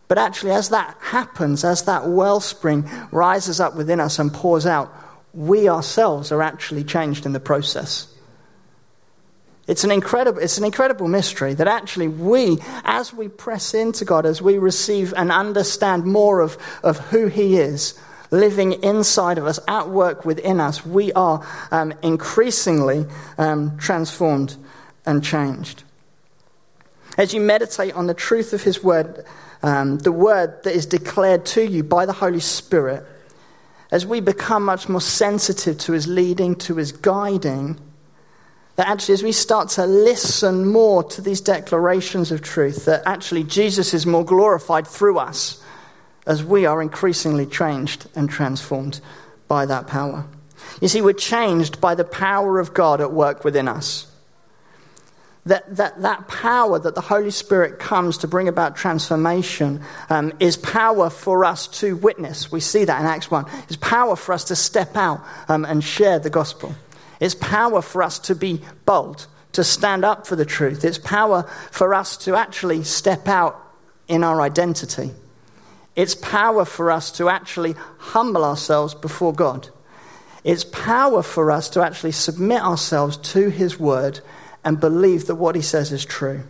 [0.07, 4.95] But actually, as that happens, as that wellspring rises up within us and pours out,
[5.35, 8.16] we ourselves are actually changed in the process.
[9.67, 14.25] It's an, incredible, it's an incredible mystery that actually we, as we press into God,
[14.25, 17.99] as we receive and understand more of, of who He is,
[18.31, 23.07] living inside of us, at work within us, we are um, increasingly
[23.39, 24.57] um, transformed
[25.05, 25.83] and changed.
[27.19, 29.25] As you meditate on the truth of His Word,
[29.63, 33.05] um, the Word that is declared to you by the Holy Spirit,
[33.91, 37.81] as we become much more sensitive to His leading, to His guiding,
[38.77, 43.43] that actually, as we start to listen more to these declarations of truth, that actually
[43.43, 45.62] Jesus is more glorified through us
[46.27, 49.01] as we are increasingly changed and transformed
[49.49, 50.27] by that power.
[50.81, 54.12] You see, we're changed by the power of God at work within us.
[55.47, 60.57] That, that, that power that the Holy Spirit comes to bring about transformation um, is
[60.57, 62.51] power for us to witness.
[62.51, 63.47] We see that in Acts 1.
[63.69, 66.75] It's power for us to step out um, and share the gospel.
[67.21, 70.85] It's power for us to be bold, to stand up for the truth.
[70.85, 73.61] It's power for us to actually step out
[74.09, 75.13] in our identity.
[75.95, 79.69] It's power for us to actually humble ourselves before God.
[80.45, 84.21] It's power for us to actually submit ourselves to His word
[84.65, 86.45] and believe that what He says is true.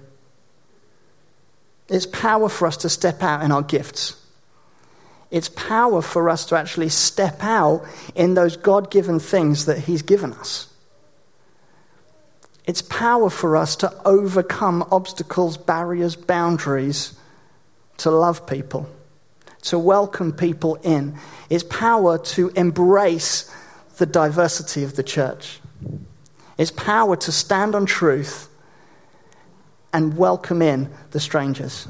[1.88, 4.20] It's power for us to step out in our gifts.
[5.30, 7.84] It's power for us to actually step out
[8.14, 10.68] in those God given things that He's given us.
[12.64, 17.14] It's power for us to overcome obstacles, barriers, boundaries,
[17.98, 18.88] to love people,
[19.62, 21.16] to welcome people in.
[21.48, 23.52] It's power to embrace
[23.98, 25.60] the diversity of the church.
[26.58, 28.48] It's power to stand on truth
[29.92, 31.86] and welcome in the strangers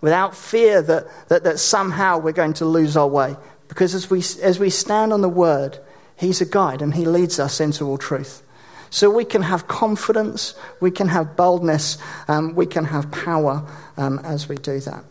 [0.00, 3.36] without fear that, that, that somehow we're going to lose our way.
[3.68, 5.78] Because as we, as we stand on the word,
[6.16, 8.42] He's a guide and He leads us into all truth.
[8.90, 13.64] So we can have confidence, we can have boldness, um, we can have power
[13.96, 15.04] um, as we do that.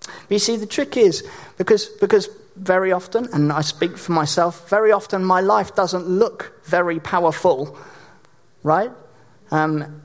[0.00, 4.68] But you see, the trick is because, because very often, and I speak for myself,
[4.70, 7.78] very often my life doesn't look very powerful,
[8.62, 8.90] right?
[9.50, 10.02] Um,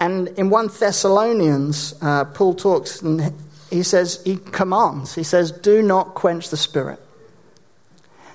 [0.00, 3.34] and in 1 Thessalonians, uh, Paul talks and
[3.70, 7.00] he says, he commands, he says, do not quench the spirit.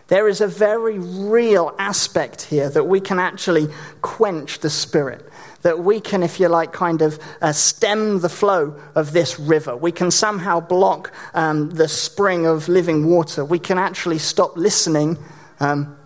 [0.07, 3.67] There is a very real aspect here that we can actually
[4.01, 5.27] quench the spirit.
[5.61, 9.77] That we can, if you like, kind of uh, stem the flow of this river.
[9.77, 13.45] We can somehow block um, the spring of living water.
[13.45, 15.17] We can actually stop listening
[15.61, 15.97] um,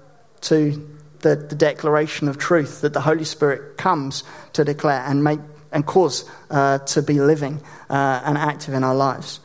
[0.41, 5.39] to the, the declaration of truth that the Holy Spirit comes to declare and make
[5.71, 9.39] and cause uh, to be living uh, and active in our lives.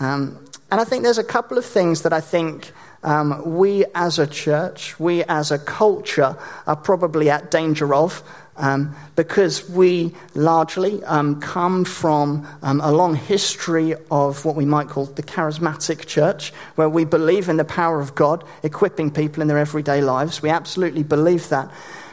[0.00, 4.18] Um, and I think there's a couple of things that I think um, we as
[4.18, 6.36] a church, we as a culture,
[6.66, 8.22] are probably at danger of.
[8.58, 14.88] Um, because we largely um, come from um, a long history of what we might
[14.88, 19.48] call the charismatic church, where we believe in the power of God equipping people in
[19.48, 20.40] their everyday lives.
[20.40, 21.70] We absolutely believe that.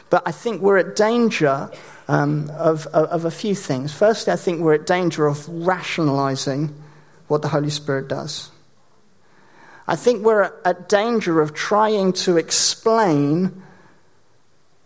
[0.10, 1.72] But I think we're at danger
[2.08, 3.94] um, of, of, of a few things.
[3.94, 6.76] Firstly, I think we're at danger of rationalizing
[7.30, 8.52] what the Holy Spirit does.
[9.88, 13.63] I think we're at danger of trying to explain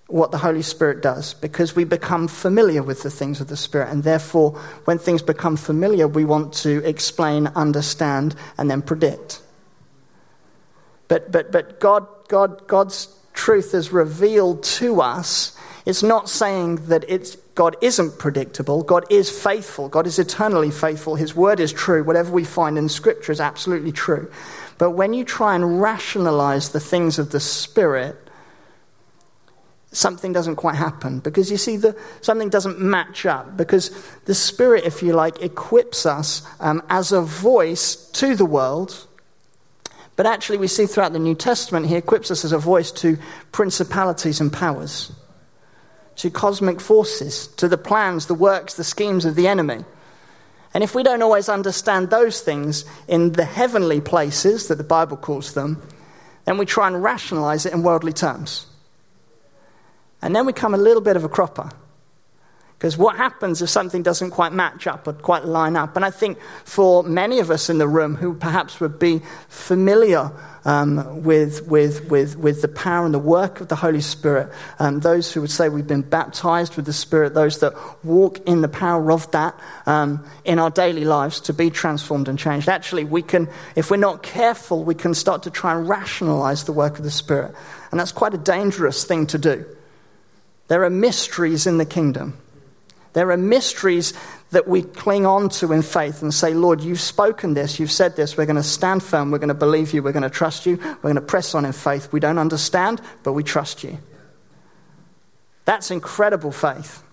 [0.07, 3.89] what the Holy Spirit does because we become familiar with the things of the Spirit.
[3.89, 4.51] And therefore,
[4.85, 9.41] when things become familiar, we want to explain, understand, and then predict.
[11.09, 15.57] But, but, but God, God, God's truth is revealed to us.
[15.85, 18.83] It's not saying that it's, God isn't predictable.
[18.83, 19.89] God is faithful.
[19.89, 21.15] God is eternally faithful.
[21.15, 22.03] His word is true.
[22.03, 24.31] Whatever we find in Scripture is absolutely true.
[24.77, 28.26] But when you try and rationalize the things of the Spirit,
[29.97, 33.89] something doesn't quite happen because you see, the, something doesn't match up because
[34.25, 39.07] the Spirit, if you like, equips us um, as a voice to the world.
[40.15, 43.17] But actually, we see throughout the New Testament, He equips us as a voice to
[43.51, 45.11] principalities and powers,
[46.17, 49.83] to cosmic forces, to the plans, the works, the schemes of the enemy.
[50.73, 55.17] And if we don't always understand those things in the heavenly places that the Bible
[55.17, 55.81] calls them,
[56.45, 58.67] then we try and rationalize it in worldly terms.
[60.21, 61.71] And then we come a little bit of a cropper.
[62.77, 65.95] Because what happens if something doesn't quite match up or quite line up?
[65.95, 70.31] And I think for many of us in the room who perhaps would be familiar
[70.63, 74.99] um, with, with, with, with the power and the work of the Holy Spirit, um,
[74.99, 77.73] those who would say we've been baptized with the Spirit, those that
[78.05, 82.37] walk in the power of that um, in our daily lives to be transformed and
[82.37, 82.69] changed.
[82.69, 86.73] Actually, we can, if we're not careful, we can start to try and rationalize the
[86.73, 87.55] work of the Spirit.
[87.89, 89.65] And that's quite a dangerous thing to do.
[90.67, 92.37] There are mysteries in the kingdom.
[93.13, 94.13] There are mysteries
[94.51, 98.15] that we cling on to in faith and say, Lord, you've spoken this, you've said
[98.15, 100.65] this, we're going to stand firm, we're going to believe you, we're going to trust
[100.65, 102.11] you, we're going to press on in faith.
[102.11, 103.97] We don't understand, but we trust you.
[105.65, 107.03] That's incredible faith.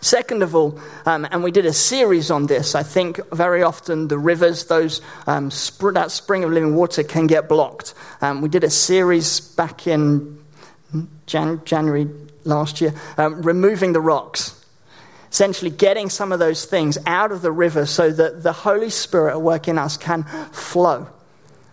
[0.00, 4.08] Second of all, um, and we did a series on this, I think very often
[4.08, 7.92] the rivers, those, um, sp- that spring of living water can get blocked.
[8.22, 10.39] Um, we did a series back in
[11.26, 12.08] Jan- January
[12.44, 14.56] last year, um, removing the rocks.
[15.30, 19.32] Essentially, getting some of those things out of the river so that the Holy Spirit
[19.32, 21.06] at work in us can flow.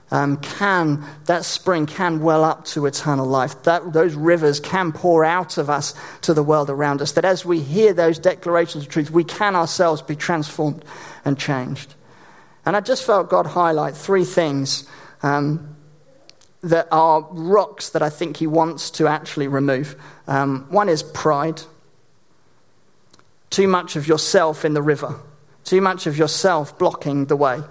[0.09, 5.25] Um, can that spring can well up to eternal life that those rivers can pour
[5.25, 8.89] out of us to the world around us that as we hear those declarations of
[8.89, 10.85] truth we can ourselves be transformed
[11.25, 11.93] and changed
[12.65, 14.87] and i just felt god highlight three things
[15.23, 15.75] um,
[16.61, 19.95] that are rocks that I think he wants to actually remove.
[20.27, 21.61] Um, one is pride.
[23.49, 25.15] Too much of yourself in the river,
[25.63, 27.61] too much of yourself blocking the way.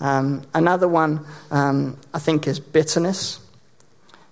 [0.00, 3.38] Um, another one, um, I think, is bitterness.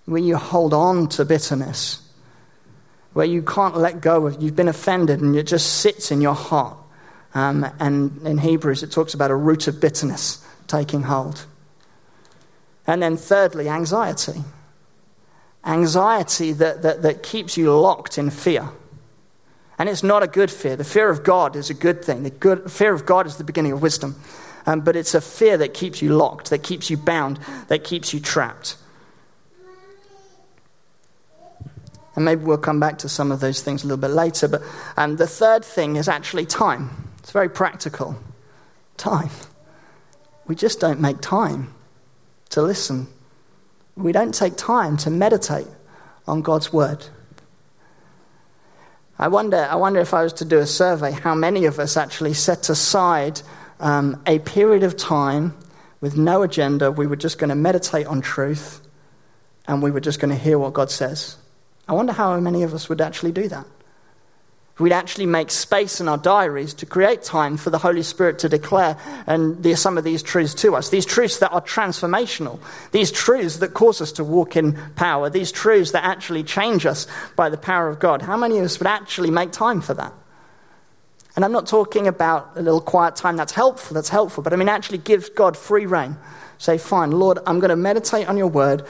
[0.06, 2.00] Where you hold on to bitterness,
[3.12, 6.34] where you can't let go of, you've been offended and it just sits in your
[6.34, 6.78] heart.
[7.34, 11.44] Um, and in Hebrews, it talks about a root of bitterness taking hold.
[12.88, 14.42] And then, thirdly, anxiety.
[15.64, 18.70] Anxiety that, that, that keeps you locked in fear.
[19.78, 20.74] And it's not a good fear.
[20.74, 22.22] The fear of God is a good thing.
[22.22, 24.18] The good, fear of God is the beginning of wisdom.
[24.64, 28.14] Um, but it's a fear that keeps you locked, that keeps you bound, that keeps
[28.14, 28.76] you trapped.
[32.16, 34.48] And maybe we'll come back to some of those things a little bit later.
[34.48, 34.62] But
[34.96, 37.12] um, the third thing is actually time.
[37.18, 38.16] It's very practical.
[38.96, 39.30] Time.
[40.46, 41.74] We just don't make time
[42.50, 43.06] to listen.
[43.96, 45.66] We don't take time to meditate
[46.26, 47.04] on God's word.
[49.18, 51.96] I wonder, I wonder if I was to do a survey, how many of us
[51.96, 53.40] actually set aside
[53.80, 55.56] um, a period of time
[56.00, 56.92] with no agenda.
[56.92, 58.80] We were just going to meditate on truth
[59.66, 61.36] and we were just going to hear what God says.
[61.88, 63.66] I wonder how many of us would actually do that
[64.78, 68.48] we'd actually make space in our diaries to create time for the Holy Spirit to
[68.48, 70.90] declare and some of these truths to us.
[70.90, 72.60] These truths that are transformational,
[72.92, 77.06] these truths that cause us to walk in power, these truths that actually change us
[77.36, 78.22] by the power of God.
[78.22, 80.12] How many of us would actually make time for that?
[81.36, 84.56] And I'm not talking about a little quiet time that's helpful, that's helpful, but I
[84.56, 86.16] mean actually give God free reign.
[86.58, 88.84] Say, fine, Lord, I'm going to meditate on your word.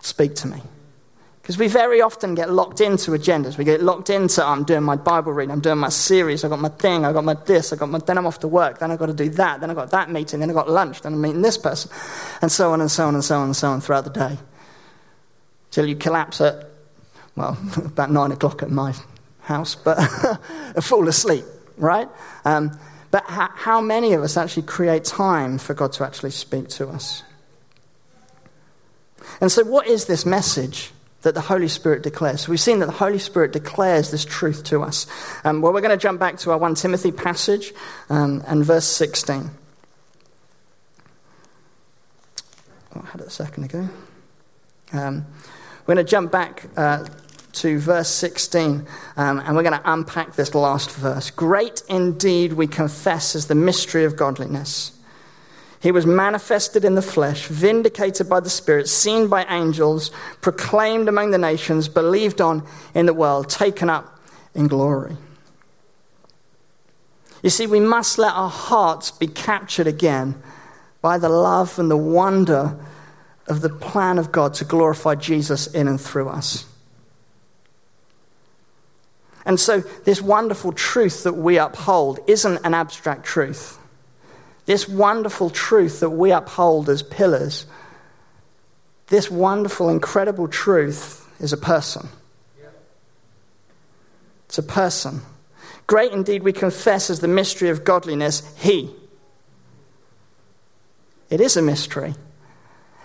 [0.00, 0.62] Speak to me.
[1.46, 3.56] Because we very often get locked into agendas.
[3.56, 6.58] We get locked into, I'm doing my Bible reading, I'm doing my series, I've got
[6.58, 8.90] my thing, I've got my this, I've got my, then I'm off to work, then
[8.90, 11.12] I've got to do that, then I've got that meeting, then I've got lunch, then
[11.12, 11.92] I'm meeting this person,
[12.42, 14.36] and so on and so on and so on and so on throughout the day.
[15.70, 16.68] Till you collapse at,
[17.36, 18.92] well, about nine o'clock at my
[19.42, 20.00] house, but
[20.82, 21.44] fall asleep,
[21.76, 22.08] right?
[22.44, 22.76] Um,
[23.12, 26.88] but how, how many of us actually create time for God to actually speak to
[26.88, 27.22] us?
[29.40, 30.90] And so, what is this message?
[31.26, 32.42] That the Holy Spirit declares.
[32.42, 35.08] So we've seen that the Holy Spirit declares this truth to us.
[35.42, 37.74] Um, well, we're going to jump back to our 1 Timothy passage
[38.08, 39.50] um, and verse 16.
[42.94, 43.88] Oh, I had it a second ago.
[44.92, 45.26] Um,
[45.84, 47.08] we're going to jump back uh,
[47.54, 51.32] to verse 16 um, and we're going to unpack this last verse.
[51.32, 54.95] Great indeed, we confess, is the mystery of godliness.
[55.80, 60.10] He was manifested in the flesh, vindicated by the Spirit, seen by angels,
[60.40, 64.18] proclaimed among the nations, believed on in the world, taken up
[64.54, 65.16] in glory.
[67.42, 70.40] You see, we must let our hearts be captured again
[71.02, 72.76] by the love and the wonder
[73.46, 76.64] of the plan of God to glorify Jesus in and through us.
[79.44, 83.78] And so, this wonderful truth that we uphold isn't an abstract truth.
[84.66, 87.66] This wonderful truth that we uphold as pillars,
[89.06, 92.08] this wonderful, incredible truth is a person.
[94.46, 95.22] It's a person.
[95.86, 98.90] Great indeed, we confess as the mystery of godliness, He.
[101.30, 102.14] It is a mystery.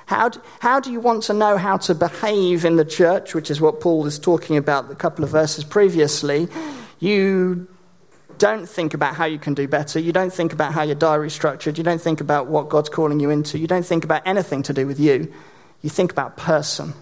[0.05, 3.49] How do, how do you want to know how to behave in the church, which
[3.49, 6.47] is what Paul is talking about a couple of verses previously?
[6.99, 7.67] You
[8.41, 9.99] don't think about how you can do better.
[9.99, 11.77] You don't think about how your diary is structured.
[11.77, 13.59] You don't think about what God's calling you into.
[13.59, 15.31] You don't think about anything to do with you.
[15.83, 16.93] You think about person.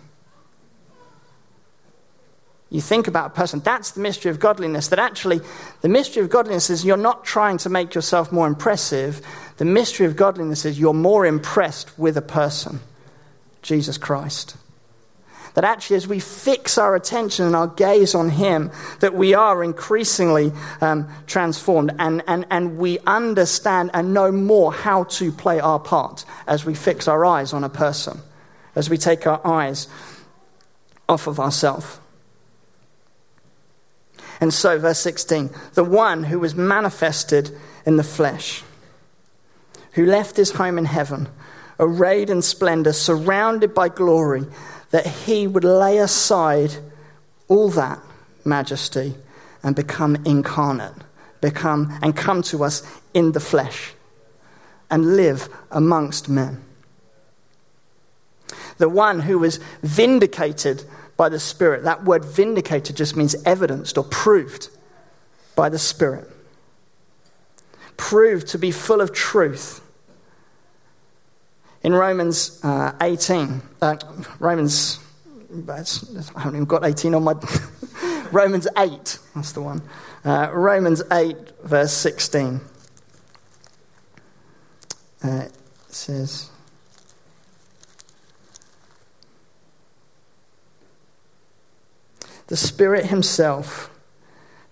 [2.69, 3.61] You think about a person.
[3.61, 4.89] That's the mystery of godliness.
[4.89, 5.39] That actually,
[5.79, 9.25] the mystery of godliness is you're not trying to make yourself more impressive.
[9.57, 12.81] The mystery of godliness is you're more impressed with a person,
[13.61, 14.57] Jesus Christ.
[15.59, 19.61] That actually, as we fix our attention and our gaze on Him, that we are
[19.61, 25.77] increasingly um, transformed and, and, and we understand and know more how to play our
[25.77, 28.21] part as we fix our eyes on a person,
[28.73, 29.89] as we take our eyes
[31.09, 31.99] off of ourselves.
[34.39, 37.51] And so, verse 16, the one who was manifested
[37.85, 38.63] in the flesh,
[39.91, 41.27] who left his home in heaven,
[41.81, 44.45] arrayed in splendor, surrounded by glory
[44.91, 46.75] that he would lay aside
[47.47, 47.99] all that
[48.43, 49.15] majesty
[49.63, 50.93] and become incarnate,
[51.41, 52.81] become and come to us
[53.13, 53.93] in the flesh
[54.89, 56.63] and live amongst men.
[58.77, 60.83] The one who was vindicated
[61.19, 61.83] by the Spirit.
[61.83, 64.69] That word vindicated just means evidenced or proved
[65.53, 66.31] by the Spirit.
[67.97, 69.81] Proved to be full of truth
[71.83, 73.95] in Romans uh, 18, uh,
[74.39, 74.99] Romans,
[75.65, 77.33] I haven't even got 18 on my.
[78.31, 79.81] Romans 8, that's the one.
[80.23, 82.61] Uh, Romans 8, verse 16.
[85.23, 85.53] Uh, it
[85.87, 86.49] says,
[92.47, 93.89] The Spirit Himself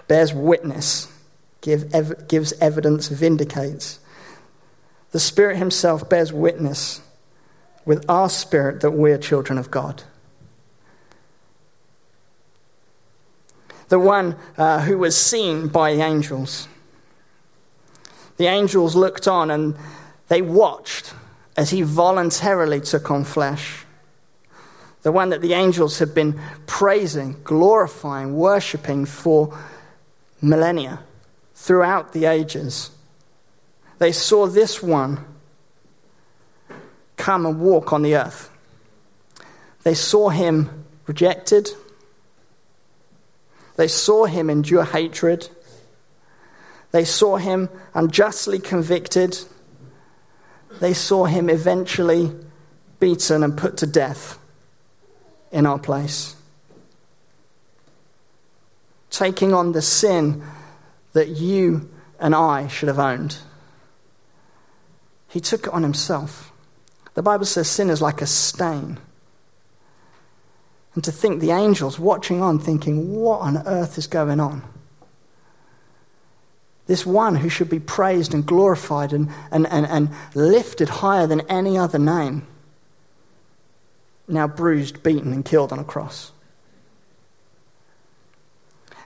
[0.07, 1.11] bears witness,
[1.61, 3.99] give ev- gives evidence, vindicates
[5.11, 7.01] the Spirit Himself bears witness
[7.85, 10.03] with our spirit that we're children of God.
[13.87, 16.67] The one uh, who was seen by the angels.
[18.35, 19.77] The angels looked on and
[20.27, 21.13] they watched
[21.55, 23.85] as he voluntarily took on flesh.
[25.03, 29.57] The one that the angels had been praising, glorifying, worshipping for
[30.41, 30.99] millennia
[31.55, 32.91] throughout the ages.
[33.99, 35.25] They saw this one
[37.15, 38.49] come and walk on the earth.
[39.83, 41.69] They saw him rejected.
[43.75, 45.49] They saw him endure hatred.
[46.91, 49.37] They saw him unjustly convicted.
[50.79, 52.31] They saw him eventually
[52.99, 54.37] beaten and put to death
[55.51, 56.35] in our place.
[59.09, 60.43] Taking on the sin
[61.13, 61.89] that you
[62.19, 63.37] and I should have owned.
[65.27, 66.51] He took it on himself.
[67.13, 68.99] The Bible says sin is like a stain.
[70.95, 74.63] And to think the angels watching on, thinking, what on earth is going on?
[76.87, 81.41] This one who should be praised and glorified and, and, and, and lifted higher than
[81.41, 82.47] any other name,
[84.27, 86.31] now bruised, beaten, and killed on a cross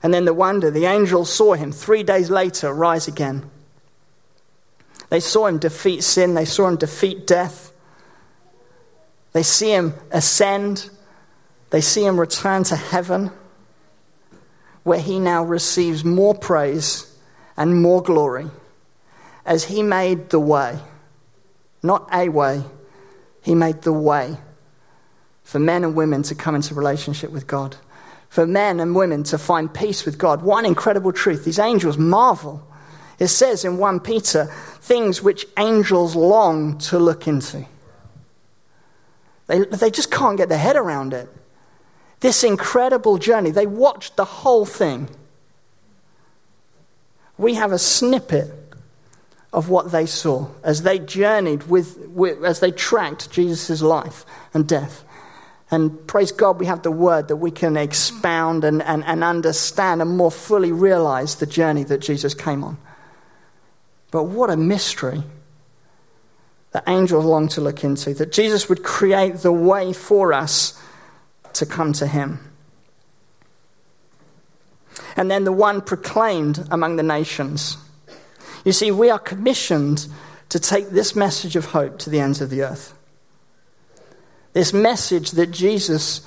[0.03, 3.49] And then the wonder the angels saw him three days later rise again.
[5.11, 7.71] They saw him defeat sin, they saw him defeat death.
[9.33, 10.89] They see him ascend,
[11.69, 13.29] they see him return to heaven,
[14.83, 17.13] where he now receives more praise
[17.55, 18.47] and more glory
[19.45, 20.79] as he made the way.
[21.83, 22.63] Not a way,
[23.41, 24.37] he made the way
[25.43, 27.75] for men and women to come into relationship with God
[28.31, 30.41] for men and women to find peace with God.
[30.41, 31.43] One incredible truth.
[31.43, 32.65] These angels marvel.
[33.21, 34.45] It says in 1 Peter,
[34.79, 37.67] things which angels long to look into.
[39.45, 41.29] They, they just can't get their head around it.
[42.21, 45.07] This incredible journey, they watched the whole thing.
[47.37, 48.51] We have a snippet
[49.53, 54.67] of what they saw as they journeyed with, with as they tracked Jesus' life and
[54.67, 55.03] death.
[55.69, 60.01] And praise God, we have the word that we can expound and, and, and understand
[60.01, 62.79] and more fully realize the journey that Jesus came on.
[64.11, 65.23] But what a mystery
[66.71, 70.81] that angels long to look into, that Jesus would create the way for us
[71.53, 72.39] to come to him.
[75.17, 77.77] And then the one proclaimed among the nations.
[78.63, 80.07] You see, we are commissioned
[80.49, 82.97] to take this message of hope to the ends of the earth.
[84.53, 86.21] This message that Jesus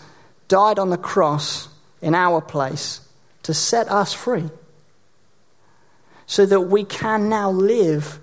[0.48, 1.68] died on the cross
[2.00, 3.00] in our place
[3.42, 4.50] to set us free.
[6.34, 8.18] So that we can now live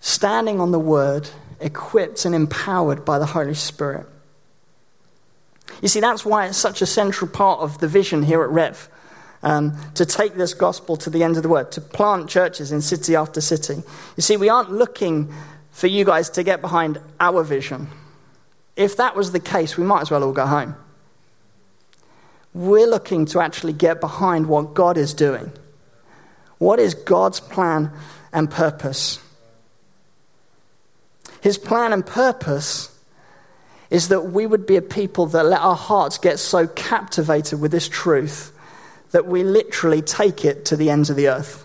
[0.00, 1.26] standing on the Word,
[1.60, 4.06] equipped and empowered by the Holy Spirit.
[5.80, 8.86] You see, that's why it's such a central part of the vision here at Rev.
[9.42, 12.82] Um, to take this gospel to the end of the world, to plant churches in
[12.82, 13.82] city after city.
[14.18, 15.32] You see, we aren't looking
[15.70, 17.88] for you guys to get behind our vision.
[18.76, 20.76] If that was the case, we might as well all go home.
[22.52, 25.50] We're looking to actually get behind what God is doing.
[26.58, 27.92] What is God's plan
[28.32, 29.20] and purpose?
[31.40, 32.94] His plan and purpose
[33.90, 37.70] is that we would be a people that let our hearts get so captivated with
[37.70, 38.52] this truth
[39.12, 41.64] that we literally take it to the ends of the earth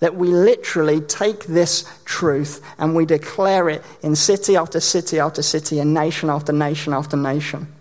[0.00, 5.42] that we literally take this truth and we declare it in city after city after
[5.42, 7.72] city and nation after nation after nation.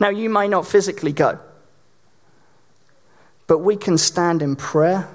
[0.00, 1.38] Now, you may not physically go,
[3.46, 5.08] but we can stand in prayer.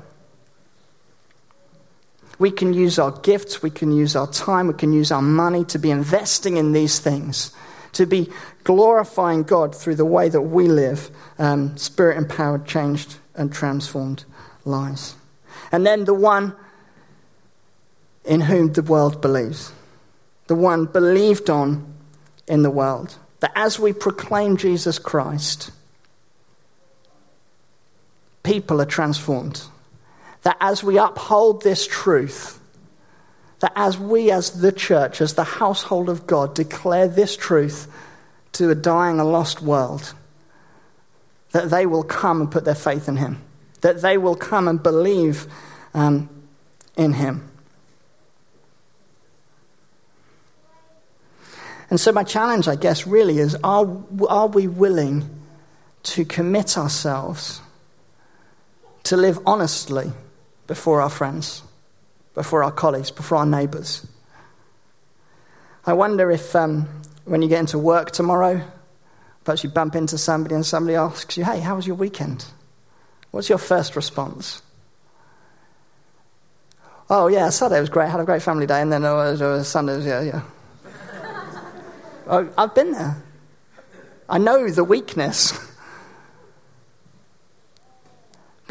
[2.40, 5.64] We can use our gifts, we can use our time, we can use our money
[5.66, 7.52] to be investing in these things,
[7.94, 8.30] to be
[8.64, 14.26] glorifying God through the way that we live, um, spirit empowered, changed, and transformed
[14.66, 15.16] lives
[15.72, 16.54] and then the one
[18.26, 19.72] in whom the world believes.
[20.48, 21.94] The one believed on
[22.48, 23.18] in the world.
[23.40, 25.72] That as we proclaim Jesus Christ,
[28.44, 29.62] people are transformed.
[30.44, 32.60] That as we uphold this truth,
[33.60, 37.88] that as we, as the church, as the household of God, declare this truth
[38.54, 40.14] to a dying and lost world,
[41.52, 43.42] that they will come and put their faith in Him
[43.82, 45.48] that they will come and believe
[45.94, 46.30] um,
[46.96, 47.48] in him.
[51.90, 53.86] And so, my challenge, I guess, really is are,
[54.30, 55.30] are we willing
[56.04, 57.60] to commit ourselves
[59.12, 60.10] to live honestly
[60.68, 61.64] before our friends,
[62.34, 64.08] before our colleagues, before our neighbours?
[65.86, 66.88] I wonder if um,
[67.26, 68.66] when you get into work tomorrow,
[69.44, 72.46] perhaps you bump into somebody and somebody asks you, Hey, how was your weekend?
[73.32, 74.62] What's your first response?
[77.10, 78.06] Oh, yeah, Saturday was great.
[78.06, 78.82] I had a great family day.
[78.82, 80.42] And then it Sunday, was, yeah, yeah.
[82.28, 83.22] oh, I've been there.
[84.30, 85.52] I know the weakness.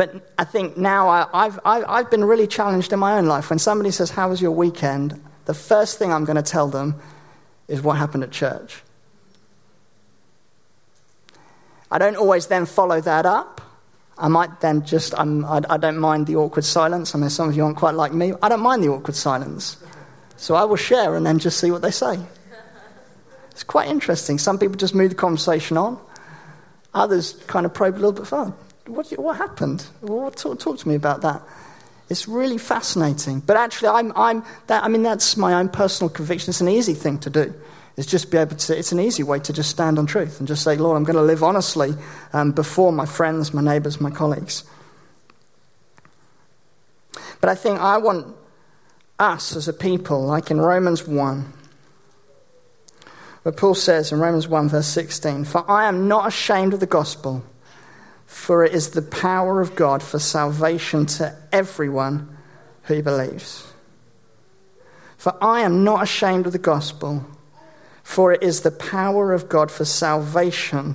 [0.01, 3.51] But I think now I, have I've been really challenged in my own life.
[3.51, 5.20] When somebody says, How was your weekend?
[5.44, 6.94] the first thing I'm going to tell them
[7.68, 8.82] is what happened at church.
[11.90, 13.61] I don't always then follow that up.
[14.16, 17.14] I might then just, I'm, I, I don't mind the awkward silence.
[17.14, 18.32] I mean, some of you aren't quite like me.
[18.40, 19.76] I don't mind the awkward silence.
[20.38, 22.18] So I will share and then just see what they say.
[23.51, 24.38] It's quite interesting.
[24.38, 26.01] Some people just move the conversation on,
[26.94, 28.55] others kind of probe a little bit further.
[28.95, 29.86] What, what happened?
[30.03, 31.43] Well, talk, talk to me about that.
[32.09, 33.41] It's really fascinating.
[33.41, 36.51] But actually, I'm, I'm that, I mean, that's my own personal conviction.
[36.51, 37.55] It's an easy thing to do
[37.97, 40.49] is just be able to, it's an easy way to just stand on truth and
[40.49, 41.95] just say, Lord, I'm going to live honestly
[42.32, 44.64] um, before my friends, my neighbors, my colleagues.
[47.41, 48.34] But I think I want
[49.18, 51.53] us as a people, like in Romans 1,
[53.43, 56.86] where Paul says in Romans 1, verse 16, For I am not ashamed of the
[56.86, 57.45] gospel,
[58.31, 62.39] For it is the power of God for salvation to everyone
[62.85, 63.66] who believes.
[65.18, 67.26] For I am not ashamed of the gospel,
[68.05, 70.95] for it is the power of God for salvation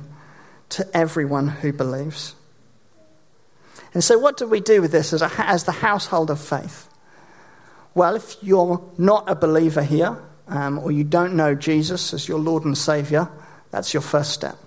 [0.70, 2.36] to everyone who believes.
[3.94, 6.88] And so, what do we do with this as, a, as the household of faith?
[7.94, 10.18] Well, if you're not a believer here,
[10.48, 13.28] um, or you don't know Jesus as your Lord and Savior,
[13.72, 14.58] that's your first step.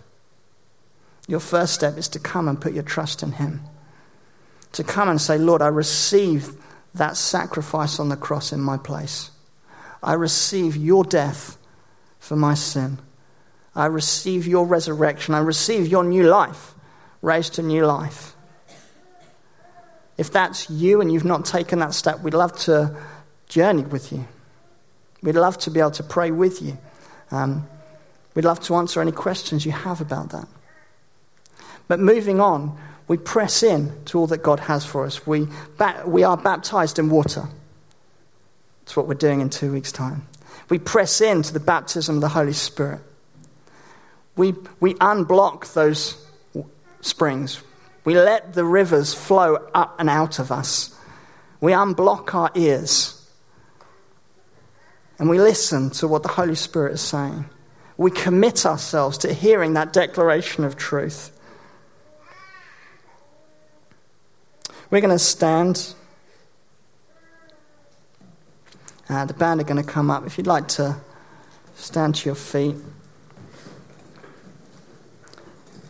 [1.29, 3.61] Your first step is to come and put your trust in Him.
[4.73, 6.55] To come and say, Lord, I receive
[6.95, 9.31] that sacrifice on the cross in my place.
[10.03, 11.59] I receive your death
[12.19, 12.99] for my sin.
[13.77, 15.35] I receive your resurrection.
[15.35, 16.75] I receive your new life,
[17.21, 18.35] raised to new life.
[20.17, 22.97] If that's you and you've not taken that step, we'd love to
[23.49, 24.27] journey with you.
[25.23, 26.79] We'd love to be able to pray with you.
[27.31, 27.69] Um,
[28.35, 30.49] we'd love to answer any questions you have about that.
[31.89, 32.79] But moving on,
[33.09, 35.27] we press in to all that God has for us.
[35.27, 35.49] We,
[36.07, 37.49] we are baptized in water.
[38.85, 40.27] That's what we're doing in two weeks' time.
[40.69, 43.01] We press in to the baptism of the Holy Spirit.
[44.37, 46.23] We, we unblock those
[47.01, 47.63] springs.
[48.05, 50.95] We let the rivers flow up and out of us.
[51.61, 53.15] We unblock our ears.
[55.19, 57.47] And we listen to what the Holy Spirit is saying.
[57.97, 61.33] We commit ourselves to hearing that declaration of truth.
[64.91, 65.95] We're going to stand.
[69.07, 70.27] Uh, the band are going to come up.
[70.27, 70.97] If you'd like to
[71.75, 72.75] stand to your feet,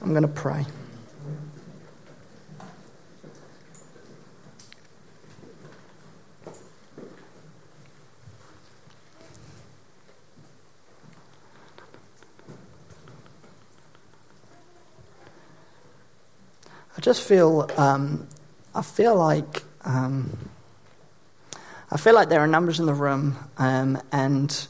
[0.03, 0.67] I'm going to pray.
[16.97, 18.27] I just feel um,
[18.75, 20.51] I feel like um,
[21.91, 24.67] I feel like there are numbers in the room, um, and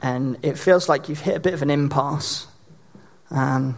[0.00, 2.46] and it feels like you've hit a bit of an impasse,
[3.30, 3.76] um,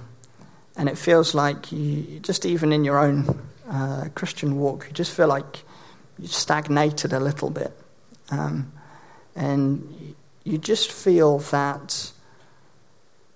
[0.77, 5.13] and it feels like you just even in your own uh, Christian walk, you just
[5.13, 5.65] feel like
[6.19, 7.73] you've stagnated a little bit,
[8.31, 8.71] um,
[9.35, 10.15] and
[10.45, 12.13] you just feel that.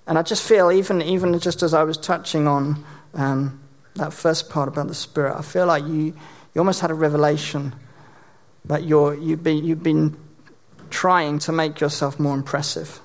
[0.07, 2.85] And I just feel even even just as I was touching on
[3.15, 3.64] um,
[3.97, 6.15] that first part about the Spirit, I feel like you,
[6.55, 7.75] you almost had a revelation
[8.65, 10.17] that you're, you've, been, you've been
[10.91, 13.01] trying to make yourself more impressive.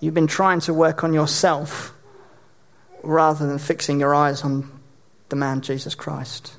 [0.00, 1.94] You've been trying to work on yourself
[3.02, 4.68] rather than fixing your eyes on
[5.28, 6.54] the man Jesus Christ.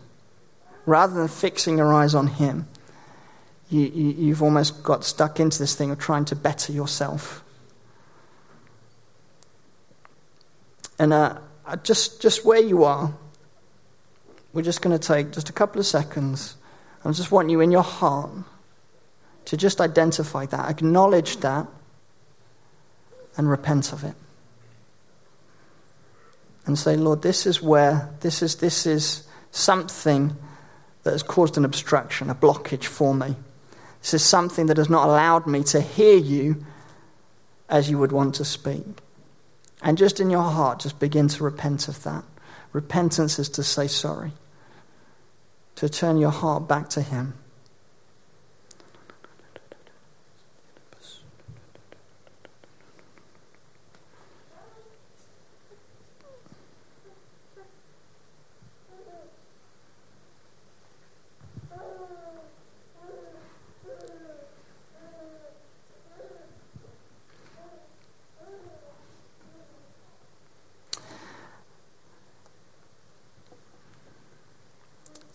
[0.85, 2.67] Rather than fixing your eyes on Him,
[3.69, 7.43] you, you, you've almost got stuck into this thing of trying to better yourself.
[10.99, 13.13] And uh, Uh, just, just where you are,
[14.53, 16.55] we're just going to take just a couple of seconds.
[17.05, 18.31] I just want you in your heart
[19.45, 21.67] to just identify that, acknowledge that,
[23.35, 24.15] and repent of it.
[26.65, 30.35] And say, Lord, this is where, this is, this is something
[31.03, 33.35] that has caused an obstruction, a blockage for me.
[34.01, 36.65] This is something that has not allowed me to hear you
[37.67, 38.85] as you would want to speak.
[39.83, 42.23] And just in your heart, just begin to repent of that.
[42.71, 44.31] Repentance is to say sorry,
[45.75, 47.33] to turn your heart back to Him.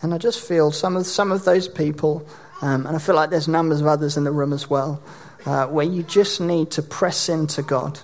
[0.00, 2.26] And I just feel some of, some of those people,
[2.62, 5.02] um, and I feel like there's numbers of others in the room as well,
[5.44, 7.98] uh, where you just need to press into God.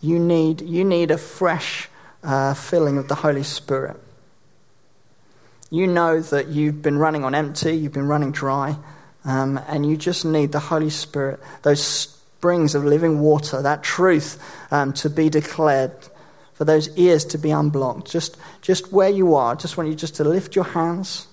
[0.00, 1.88] You need, you need a fresh
[2.22, 3.96] uh, filling of the Holy Spirit.
[5.70, 8.76] You know that you've been running on empty, you've been running dry,
[9.24, 14.40] um, and you just need the Holy Spirit, those springs of living water, that truth
[14.70, 15.90] um, to be declared
[16.56, 18.10] for those ears to be unblocked.
[18.10, 21.28] Just, just where you are, just want you just to lift your hands.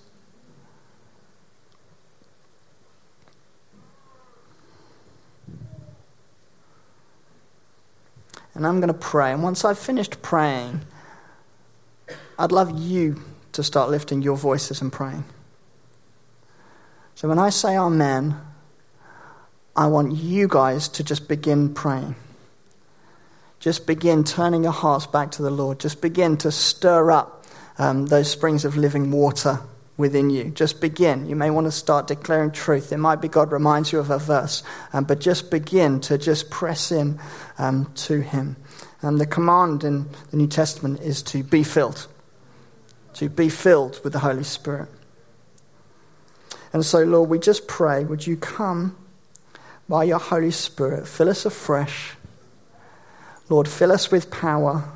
[8.53, 9.31] And I'm going to pray.
[9.31, 10.81] And once I've finished praying,
[12.37, 13.21] I'd love you
[13.53, 15.23] to start lifting your voices and praying.
[17.15, 18.35] So when I say Amen,
[19.73, 22.15] I want you guys to just begin praying
[23.63, 25.79] Just begin turning your hearts back to the Lord.
[25.79, 27.45] Just begin to stir up
[27.77, 29.61] um, those springs of living water
[29.95, 30.49] within you.
[30.49, 31.29] Just begin.
[31.29, 32.91] You may want to start declaring truth.
[32.91, 36.49] It might be God reminds you of a verse, um, but just begin to just
[36.49, 37.21] press in
[37.57, 38.57] um, to Him.
[39.01, 42.07] And the command in the New Testament is to be filled,
[43.13, 44.89] to be filled with the Holy Spirit.
[46.73, 48.97] And so, Lord, we just pray, would you come
[49.87, 52.17] by your Holy Spirit, fill us afresh.
[53.49, 54.89] Lord, fill us with power.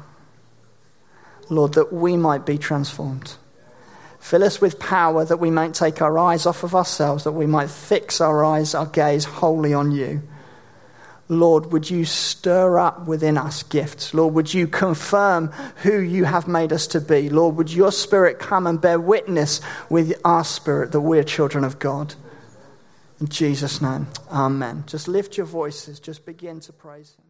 [1.49, 3.35] Lord, that we might be transformed.
[4.19, 7.45] Fill us with power that we might take our eyes off of ourselves, that we
[7.45, 10.21] might fix our eyes, our gaze wholly on you.
[11.29, 14.13] Lord, would you stir up within us gifts?
[14.13, 15.47] Lord, would you confirm
[15.83, 17.29] who you have made us to be?
[17.29, 21.79] Lord, would your spirit come and bear witness with our spirit that we're children of
[21.79, 22.15] God?
[23.19, 24.85] In Jesus' name, amen.
[24.87, 27.26] Just lift your voices, just begin to praise him.